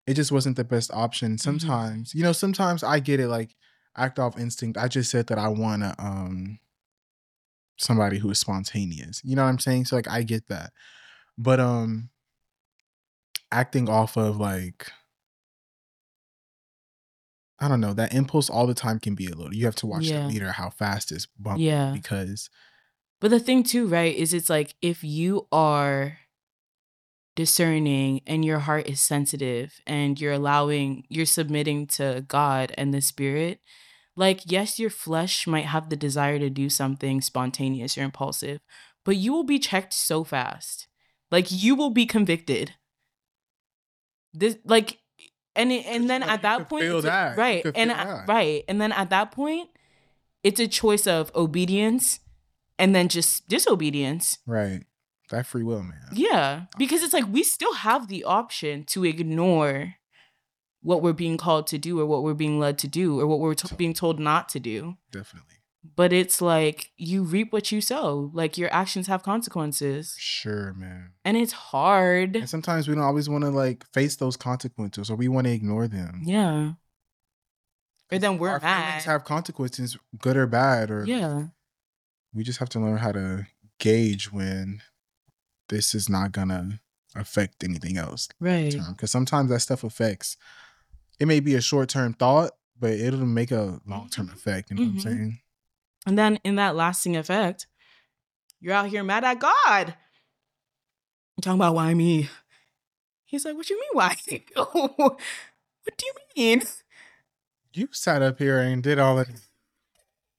it 0.06 0.16
just 0.16 0.32
wasn't 0.34 0.58
the 0.58 0.64
best 0.66 0.92
option. 0.94 1.38
Sometimes 1.38 2.14
you 2.14 2.24
know 2.24 2.32
sometimes 2.34 2.84
i 2.84 3.00
get 3.00 3.20
it 3.20 3.28
like 3.28 3.56
act 3.96 4.20
off 4.20 4.38
instinct. 4.38 4.78
I 4.78 4.88
just 4.88 5.10
said 5.12 5.28
that 5.28 5.38
i 5.38 5.48
want 5.48 5.84
to 5.84 5.96
um 6.00 6.60
somebody 7.78 8.20
who 8.20 8.30
is 8.30 8.40
spontaneous 8.40 9.20
you 9.24 9.36
know 9.36 9.44
what 9.44 9.50
i'm 9.50 9.60
saying? 9.60 9.86
So 9.86 9.96
like 9.96 10.10
i 10.10 10.24
get 10.24 10.48
that. 10.48 10.72
But 11.38 11.60
um 11.60 12.10
acting 13.52 13.90
off 13.90 14.18
of 14.18 14.38
like 14.38 14.92
i 17.64 17.68
don't 17.68 17.80
know 17.82 17.94
that 17.94 18.14
impulse 18.14 18.50
all 18.50 18.68
the 18.68 18.74
time 18.74 19.00
can 19.00 19.16
be 19.16 19.28
a 19.28 19.36
little 19.36 19.54
you 19.54 19.66
have 19.66 19.76
to 19.76 19.88
watch 19.88 20.04
Yeah. 20.10 20.28
the 20.28 20.34
meter 20.34 20.52
how 20.52 20.70
fast 20.70 21.12
it's 21.12 21.26
bumping 21.40 21.66
Yeah. 21.66 21.92
because 21.94 22.50
But 23.22 23.32
the 23.32 23.40
thing 23.40 23.64
too, 23.64 23.88
right, 23.88 24.14
is 24.14 24.34
it's 24.34 24.50
like 24.50 24.76
if 24.82 25.02
you 25.02 25.48
are 25.52 26.18
discerning 27.36 28.22
and 28.28 28.44
your 28.46 28.60
heart 28.60 28.88
is 28.88 29.00
sensitive 29.02 29.80
and 29.88 30.20
you're 30.20 30.34
allowing 30.34 31.06
you're 31.10 31.26
submitting 31.26 31.88
to 31.88 32.26
God 32.28 32.74
and 32.78 32.94
the 32.94 33.02
spirit, 33.02 33.60
like 34.16 34.42
yes, 34.46 34.78
your 34.78 34.90
flesh 34.90 35.48
might 35.48 35.66
have 35.66 35.90
the 35.90 35.96
desire 35.96 36.38
to 36.38 36.50
do 36.50 36.70
something 36.70 37.22
spontaneous 37.22 37.98
or 37.98 38.04
impulsive, 38.04 38.60
but 39.06 39.16
you 39.16 39.32
will 39.34 39.46
be 39.46 39.58
checked 39.58 39.94
so 39.94 40.24
fast. 40.24 40.88
Like 41.32 41.48
you 41.50 41.76
will 41.76 41.90
be 41.90 42.06
convicted. 42.06 42.74
This 44.34 44.58
like 44.66 45.00
and 45.56 45.72
it, 45.72 45.86
and 45.86 46.10
then 46.10 46.22
Like, 46.22 46.30
at 46.32 46.42
that 46.44 46.70
point 46.70 46.84
feel 46.84 46.98
it's 46.98 47.06
a- 47.06 47.10
that. 47.10 47.38
Right 47.38 47.66
and 47.76 47.92
I- 47.92 48.26
right 48.26 48.64
and 48.68 48.80
then 48.82 48.92
at 48.92 49.10
that 49.10 49.32
point 49.32 49.70
it's 50.44 50.60
a 50.60 50.68
choice 50.68 51.08
of 51.08 51.32
obedience 51.36 52.20
and 52.80 52.94
then 52.96 53.08
just 53.08 53.48
disobedience. 53.48 54.40
Right. 54.46 54.84
That 55.30 55.46
free 55.46 55.64
will, 55.64 55.82
man. 55.84 56.02
Yeah, 56.12 56.66
because 56.78 57.02
it's 57.02 57.14
like 57.14 57.26
we 57.32 57.44
still 57.44 57.74
have 57.76 58.08
the 58.08 58.24
option 58.24 58.84
to 58.88 59.06
ignore 59.06 59.96
what 60.82 61.02
we're 61.02 61.14
being 61.14 61.38
called 61.38 61.66
to 61.68 61.78
do 61.78 62.00
or 62.00 62.06
what 62.06 62.24
we're 62.24 62.34
being 62.34 62.60
led 62.60 62.78
to 62.80 62.88
do 62.90 63.20
or 63.20 63.26
what 63.26 63.40
we're 63.40 63.54
t- 63.54 63.74
being 63.78 63.94
told 63.94 64.20
not 64.20 64.50
to 64.50 64.60
do. 64.60 64.98
Definitely. 65.12 65.53
But 65.96 66.14
it's 66.14 66.42
like 66.42 66.92
you 66.96 67.24
reap 67.24 67.52
what 67.52 67.72
you 67.72 67.82
sow. 67.82 68.32
Like 68.34 68.58
your 68.58 68.74
actions 68.74 69.08
have 69.08 69.22
consequences. 69.22 70.16
Sure, 70.18 70.74
man. 70.74 71.12
And 71.26 71.36
it's 71.36 71.52
hard. 71.52 72.38
And 72.38 72.50
sometimes 72.50 72.88
we 72.88 72.96
don't 72.96 73.04
always 73.04 73.28
want 73.28 73.44
to 73.44 73.50
like 73.50 73.86
face 73.94 74.16
those 74.16 74.38
consequences 74.38 75.10
or 75.10 75.16
we 75.18 75.28
want 75.28 75.46
to 75.48 75.52
ignore 75.54 75.88
them. 75.90 76.22
Yeah. 76.24 76.74
Or 78.12 78.18
then 78.20 78.38
we're 78.38 78.50
Our 78.50 78.60
mad. 78.60 78.88
feelings 78.88 79.06
have 79.06 79.24
consequences, 79.26 79.98
good 80.20 80.38
or 80.38 80.48
bad, 80.48 80.90
or 80.92 81.04
yeah. 81.06 81.48
we 82.34 82.44
just 82.44 82.60
have 82.60 82.70
to 82.70 82.80
learn 82.80 82.98
how 82.98 83.12
to 83.12 83.48
gauge 83.80 84.32
when 84.32 84.82
this 85.70 85.94
is 85.96 86.08
not 86.10 86.32
gonna 86.32 86.80
affect 87.16 87.64
anything 87.64 87.98
else. 87.98 88.30
Right. 88.40 88.76
Because 88.90 89.12
sometimes 89.12 89.50
that 89.50 89.60
stuff 89.62 89.84
affects. 89.84 90.38
It 91.20 91.28
may 91.28 91.40
be 91.40 91.56
a 91.56 91.62
short 91.62 91.90
term 91.90 92.14
thought, 92.14 92.52
but 92.80 92.92
it'll 92.94 93.26
make 93.26 93.52
a 93.52 93.80
long 93.86 94.10
term 94.10 94.28
Mhm. 94.30 94.34
effect. 94.34 94.70
You 94.72 94.76
know 94.78 94.82
Mhm. 94.84 94.88
what 94.88 94.94
I'm 94.94 95.00
saying? 95.02 95.40
And 96.06 96.18
then 96.18 96.40
in 96.44 96.56
that 96.56 96.76
lasting 96.76 97.16
effect, 97.16 97.68
you're 98.60 98.74
out 98.74 98.88
here 98.88 99.04
mad 99.04 99.24
at 99.24 99.40
God. 99.40 99.96
You're 101.36 101.42
talking 101.42 101.60
about 101.60 101.76
why 101.76 101.94
me? 101.94 102.30
He's 103.26 103.46
like, 103.46 103.56
what 103.56 103.70
you 103.70 103.80
mean 103.80 103.90
why? 103.94 104.16
what 104.56 105.98
do 105.98 106.06
you 106.06 106.14
mean? 106.36 106.64
You 107.74 107.88
sat 107.92 108.22
up 108.22 108.40
here 108.40 108.60
and 108.60 108.84
did 108.84 109.00
all 109.00 109.16
that. 109.16 109.30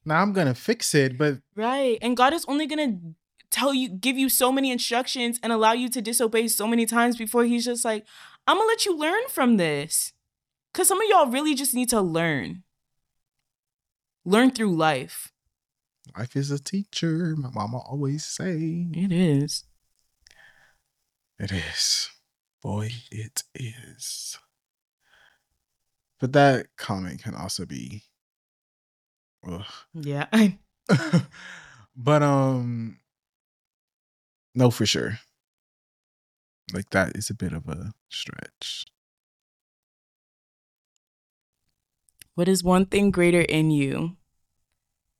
Now 0.04 0.22
I'm 0.22 0.32
gonna 0.32 0.54
fix 0.54 0.94
it, 0.94 1.18
but 1.18 1.38
Right. 1.56 1.98
And 2.00 2.16
God 2.16 2.32
is 2.32 2.44
only 2.46 2.66
gonna 2.66 2.98
tell 3.50 3.74
you, 3.74 3.88
give 3.88 4.16
you 4.16 4.28
so 4.28 4.52
many 4.52 4.70
instructions 4.70 5.40
and 5.42 5.52
allow 5.52 5.72
you 5.72 5.88
to 5.88 6.00
disobey 6.00 6.48
so 6.48 6.66
many 6.66 6.86
times 6.86 7.16
before 7.16 7.44
he's 7.44 7.64
just 7.64 7.84
like, 7.84 8.06
I'm 8.46 8.56
gonna 8.56 8.68
let 8.68 8.86
you 8.86 8.96
learn 8.96 9.22
from 9.28 9.56
this. 9.56 10.12
Cause 10.72 10.88
some 10.88 11.00
of 11.00 11.08
y'all 11.08 11.26
really 11.26 11.54
just 11.54 11.74
need 11.74 11.88
to 11.90 12.00
learn. 12.00 12.62
Learn 14.24 14.50
through 14.50 14.76
life. 14.76 15.32
Life 16.16 16.36
is 16.36 16.50
a 16.50 16.58
teacher. 16.58 17.34
My 17.36 17.50
mama 17.50 17.78
always 17.78 18.24
say. 18.24 18.88
It 18.92 19.12
is. 19.12 19.64
It 21.38 21.52
is. 21.52 22.10
Boy, 22.62 22.90
it 23.10 23.42
is. 23.54 24.38
But 26.20 26.32
that 26.32 26.68
comment 26.76 27.22
can 27.22 27.34
also 27.34 27.66
be 27.66 28.04
ugh. 29.46 29.64
Yeah. 29.92 30.26
but 31.96 32.22
um 32.22 32.98
no 34.54 34.70
for 34.70 34.86
sure. 34.86 35.18
Like 36.72 36.90
that 36.90 37.16
is 37.16 37.28
a 37.30 37.34
bit 37.34 37.52
of 37.52 37.68
a 37.68 37.92
stretch. 38.08 38.86
What 42.34 42.48
is 42.48 42.64
one 42.64 42.86
thing 42.86 43.10
greater 43.10 43.42
in 43.42 43.70
you 43.70 44.16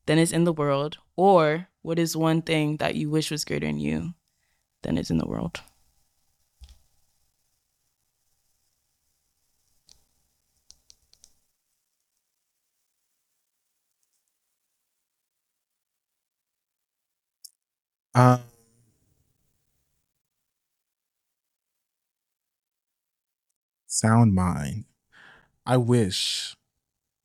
than 0.07 0.19
is 0.19 0.33
in 0.33 0.45
the 0.45 0.53
world? 0.53 0.99
Or 1.17 1.69
what 1.83 1.99
is 1.99 2.17
one 2.17 2.43
thing 2.43 2.79
that 2.79 2.95
you 2.95 3.11
wish 3.11 3.31
was 3.31 3.45
greater 3.45 3.67
in 3.67 3.79
you 3.79 4.15
than 4.83 4.99
is 4.99 5.11
in 5.11 5.19
the 5.19 5.27
world? 5.27 5.61
Um 18.15 18.41
sound 23.87 24.35
mind. 24.35 24.85
I 25.67 25.77
wish 25.79 26.57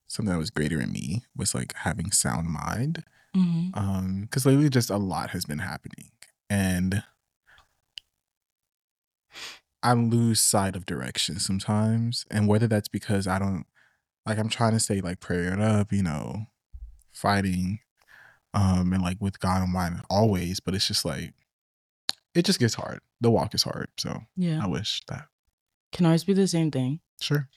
something 0.10 0.34
that 0.34 0.38
was 0.39 0.50
greater 0.50 0.82
in 0.82 0.91
me 0.91 1.24
was 1.38 1.56
like 1.56 1.74
having 1.74 2.12
sound 2.12 2.50
mind. 2.50 3.04
Mm-hmm. 3.38 3.78
um 3.80 4.22
because 4.24 4.43
lately 4.45 4.69
just 4.69 4.89
a 4.89 4.98
lot 4.98 5.30
has 5.30 5.45
been 5.45 5.60
happening 5.60 6.10
and 6.50 7.04
i 9.84 9.93
lose 9.93 10.41
sight 10.41 10.76
of 10.76 10.86
direction 10.88 11.39
sometimes 11.39 12.26
and 12.32 12.48
whether 12.48 12.65
that's 12.67 12.88
because 12.88 13.28
i 13.28 13.38
don't 13.38 13.65
like 14.26 14.39
i'm 14.39 14.50
trying 14.50 14.74
to 14.74 14.80
stay 14.80 15.00
like 15.00 15.19
praying 15.19 15.62
up 15.62 15.91
you 15.93 16.02
know 16.02 16.48
fighting 17.13 17.80
um 18.56 18.91
and 18.93 19.04
like 19.04 19.17
with 19.19 19.39
god 19.39 19.62
on 19.62 19.72
mind 19.72 20.02
always 20.10 20.60
but 20.60 20.74
it's 20.74 20.88
just 20.88 21.06
like 21.06 21.34
it 22.34 22.43
just 22.45 22.60
gets 22.60 22.74
hard 22.74 23.00
the 23.22 23.30
walk 23.30 23.53
is 23.53 23.62
hard 23.62 23.89
so 23.99 24.22
Yeah. 24.36 24.60
i 24.64 24.68
wish 24.68 25.03
that 25.07 25.28
Can 25.91 26.07
ours 26.07 26.24
be 26.24 26.34
the 26.34 26.47
same 26.47 26.72
thing? 26.72 26.99
sure 27.22 27.47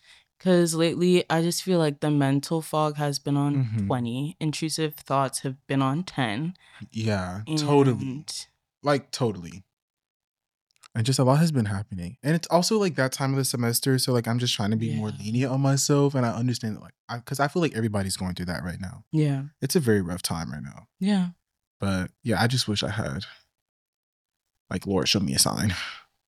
Because 0.43 0.74
lately, 0.74 1.24
I 1.30 1.40
just 1.40 1.62
feel 1.62 1.78
like 1.78 2.01
the 2.01 2.11
mental 2.11 2.62
fog 2.62 2.97
has 2.97 3.20
been 3.20 3.36
on 3.36 3.64
Mhm. 3.64 3.86
20, 3.86 4.36
intrusive 4.40 4.97
thoughts 4.97 5.40
have 5.40 5.64
been 5.68 5.80
on 5.80 6.03
10. 6.03 6.57
yeah 6.90 7.43
totally 7.57 8.26
like 8.82 9.12
totally 9.12 9.62
and 10.97 11.07
just 11.07 11.20
a 11.20 11.22
lot 11.24 11.38
has 11.38 11.53
been 11.53 11.66
happening 11.66 12.16
and 12.24 12.34
it's 12.34 12.49
also 12.49 12.76
like 12.76 12.97
that 12.97 13.12
time 13.12 13.30
of 13.30 13.36
the 13.36 13.45
semester 13.45 14.01
so 14.01 14.12
like 14.12 14.26
i'm 14.26 14.40
just 14.40 14.53
trying 14.57 14.72
to 14.72 14.76
be 14.76 14.97
more 14.97 15.11
lenient 15.12 15.53
on 15.53 15.61
myself 15.61 16.16
and 16.16 16.26
i 16.26 16.30
understand 16.32 16.74
that 16.74 16.80
like 16.82 16.95
because 17.24 17.38
I, 17.38 17.47
feel 17.47 17.62
like 17.62 17.76
everybody's 17.76 18.16
going 18.16 18.34
through 18.34 18.47
that 18.47 18.64
right 18.64 18.80
now 18.80 19.05
Yeah. 19.12 19.45
it's 19.61 19.76
a 19.76 19.80
very 19.80 20.01
rough 20.03 20.22
time 20.22 20.51
right 20.51 20.62
now 20.62 20.88
Yeah. 20.99 21.28
but 21.78 22.11
yeah 22.24 22.43
i 22.43 22.49
just 22.49 22.66
wish 22.66 22.82
i 22.82 22.90
had 22.90 23.26
like 24.68 24.84
lord 24.84 25.09
show 25.09 25.20
me 25.20 25.34
a 25.34 25.38
sign 25.38 25.68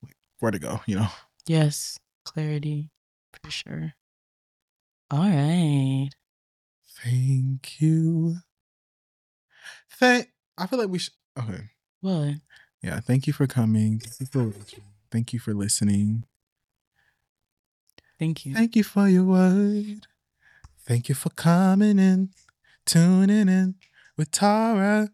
like, 0.05 0.17
where 0.39 0.53
to 0.53 0.61
go 0.61 0.83
you 0.87 0.95
know 0.95 1.09
Yes. 1.47 1.99
Clarity. 2.25 2.91
For 3.43 3.51
sure. 3.51 3.95
All 5.11 5.21
right. 5.21 6.11
thank 7.03 7.81
you 7.81 8.37
thank 9.91 10.29
I 10.57 10.67
feel 10.67 10.79
like 10.79 10.89
we 10.89 10.99
should. 10.99 11.15
Okay. 11.39 11.71
What? 12.01 12.35
Yeah. 12.83 13.01
Thank 13.01 13.27
you 13.27 13.33
for 13.33 13.47
coming. 13.47 13.99
Thank 13.99 14.21
you 14.21 14.27
for, 14.27 14.59
thank 15.11 15.33
you 15.33 15.39
for 15.39 15.55
listening. 15.55 16.25
Thank 18.19 18.47
you. 18.47 18.55
Thank 18.55 18.77
you 18.77 18.85
for 18.85 19.09
your 19.09 19.25
word. 19.25 20.07
Thank 20.87 21.09
you 21.09 21.15
for 21.15 21.31
coming 21.31 21.99
in, 21.99 22.31
tuning 22.87 23.49
in 23.49 23.75
with 24.17 24.31
Tara 24.31 25.09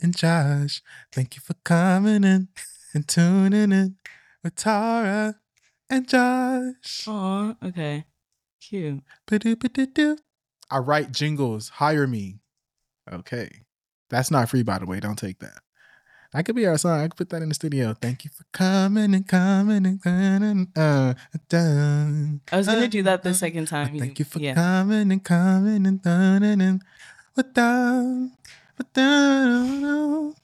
and 0.00 0.16
Josh. 0.16 0.82
Thank 1.10 1.34
you 1.34 1.40
for 1.40 1.54
coming 1.64 2.24
in 2.24 2.48
and 2.92 3.08
tuning 3.08 3.72
in 3.72 3.96
with 4.42 4.54
Tara 4.54 5.36
and 5.90 6.08
Josh. 6.08 7.08
Aw, 7.08 7.56
okay. 7.64 8.04
Cute. 8.68 9.02
I 10.70 10.78
write 10.78 11.12
jingles. 11.12 11.68
Hire 11.68 12.06
me. 12.06 12.38
Okay. 13.12 13.50
That's 14.08 14.30
not 14.30 14.48
free, 14.48 14.62
by 14.62 14.78
the 14.78 14.86
way. 14.86 15.00
Don't 15.00 15.18
take 15.18 15.40
that. 15.40 15.58
I 16.32 16.42
could 16.42 16.56
be 16.56 16.66
our 16.66 16.78
song. 16.78 17.00
I 17.00 17.04
could 17.04 17.16
put 17.16 17.28
that 17.30 17.42
in 17.42 17.48
the 17.48 17.54
studio. 17.54 17.94
Thank 18.00 18.24
you 18.24 18.30
for 18.30 18.44
coming 18.52 19.14
and 19.14 19.28
coming 19.28 19.86
and 19.86 20.02
coming. 20.02 20.68
Uh, 20.74 21.14
I 21.52 22.56
was 22.56 22.66
gonna 22.66 22.88
do 22.88 23.02
that 23.04 23.22
the 23.22 23.30
uh, 23.30 23.34
second 23.34 23.68
time. 23.68 23.98
Thank 23.98 24.18
you 24.18 24.24
for 24.24 24.40
yeah. 24.40 24.54
coming 24.54 25.12
and 25.12 25.22
coming 25.22 25.86
and 25.86 26.02
coming 26.02 26.60
and 26.60 26.82
without, 27.36 28.30
without, 28.78 30.34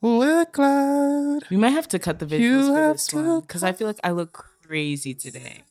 we're 0.00 0.44
glad. 0.52 1.44
We 1.50 1.56
might 1.56 1.70
have 1.70 1.88
to 1.88 1.98
cut 1.98 2.20
the 2.20 2.26
You 2.26 2.60
visuals 2.60 2.66
for 2.68 2.92
this 2.92 3.14
one 3.14 3.40
because 3.40 3.62
I 3.64 3.72
feel 3.72 3.86
like 3.88 4.00
I 4.04 4.10
look 4.10 4.46
crazy 4.62 5.14
today. 5.14 5.64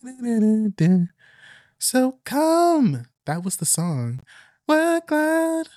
So 1.80 2.20
come. 2.24 3.06
That 3.26 3.44
was 3.44 3.58
the 3.58 3.66
song. 3.66 4.22
We're 4.68 5.02
glad. 5.06 5.68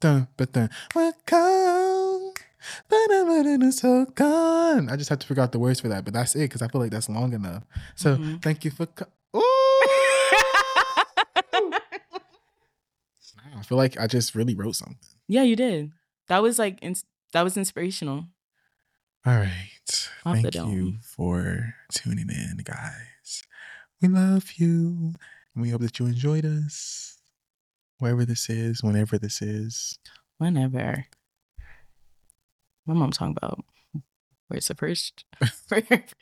Dun, 0.00 0.28
but 0.36 0.52
dun. 0.52 0.70
We're 0.94 1.12
come. 1.26 2.32
Ba-da-ba-da-da, 2.88 3.70
So 3.70 4.06
come. 4.06 4.88
I 4.90 4.96
just 4.96 5.08
have 5.10 5.18
to 5.20 5.26
figure 5.26 5.42
out 5.42 5.52
the 5.52 5.58
words 5.58 5.80
for 5.80 5.88
that, 5.88 6.04
but 6.04 6.12
that's 6.14 6.34
it 6.34 6.40
because 6.40 6.62
I 6.62 6.68
feel 6.68 6.80
like 6.80 6.90
that's 6.90 7.08
long 7.08 7.32
enough. 7.32 7.64
So 7.96 8.16
Mhm. 8.16 8.42
thank 8.42 8.64
you 8.64 8.70
for. 8.70 8.86
Co- 8.86 9.06
Ooh! 9.36 9.40
I 13.56 13.62
feel 13.62 13.78
like 13.78 13.98
I 13.98 14.06
just 14.06 14.34
really 14.34 14.54
wrote 14.54 14.76
something. 14.76 14.96
yeah, 15.28 15.42
you 15.42 15.56
did. 15.56 15.92
That 16.28 16.42
was 16.42 16.58
like 16.58 16.80
that 17.32 17.42
was 17.42 17.56
inspirational. 17.56 18.26
All 19.26 19.36
right. 19.36 20.08
Off 20.24 20.36
Thank 20.36 20.54
you 20.54 20.94
for 21.02 21.74
tuning 21.92 22.28
in, 22.30 22.58
guys. 22.64 22.92
We 24.00 24.08
love 24.08 24.52
you. 24.56 25.14
And 25.54 25.62
we 25.62 25.70
hope 25.70 25.82
that 25.82 25.98
you 25.98 26.06
enjoyed 26.06 26.44
us. 26.44 27.18
Wherever 27.98 28.24
this 28.24 28.48
is, 28.48 28.82
whenever 28.82 29.18
this 29.18 29.42
is. 29.42 29.98
Whenever. 30.38 31.06
My 32.86 32.94
mom's 32.94 33.18
talking 33.18 33.36
about 33.36 33.62
where's 34.48 34.68
the 34.68 34.74
first 34.74 35.24
first. 35.68 36.14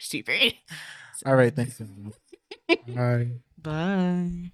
All 1.25 1.37
right. 1.37 1.55
Thanks. 1.55 1.81
Bye. 2.95 3.31
Bye. 3.61 4.53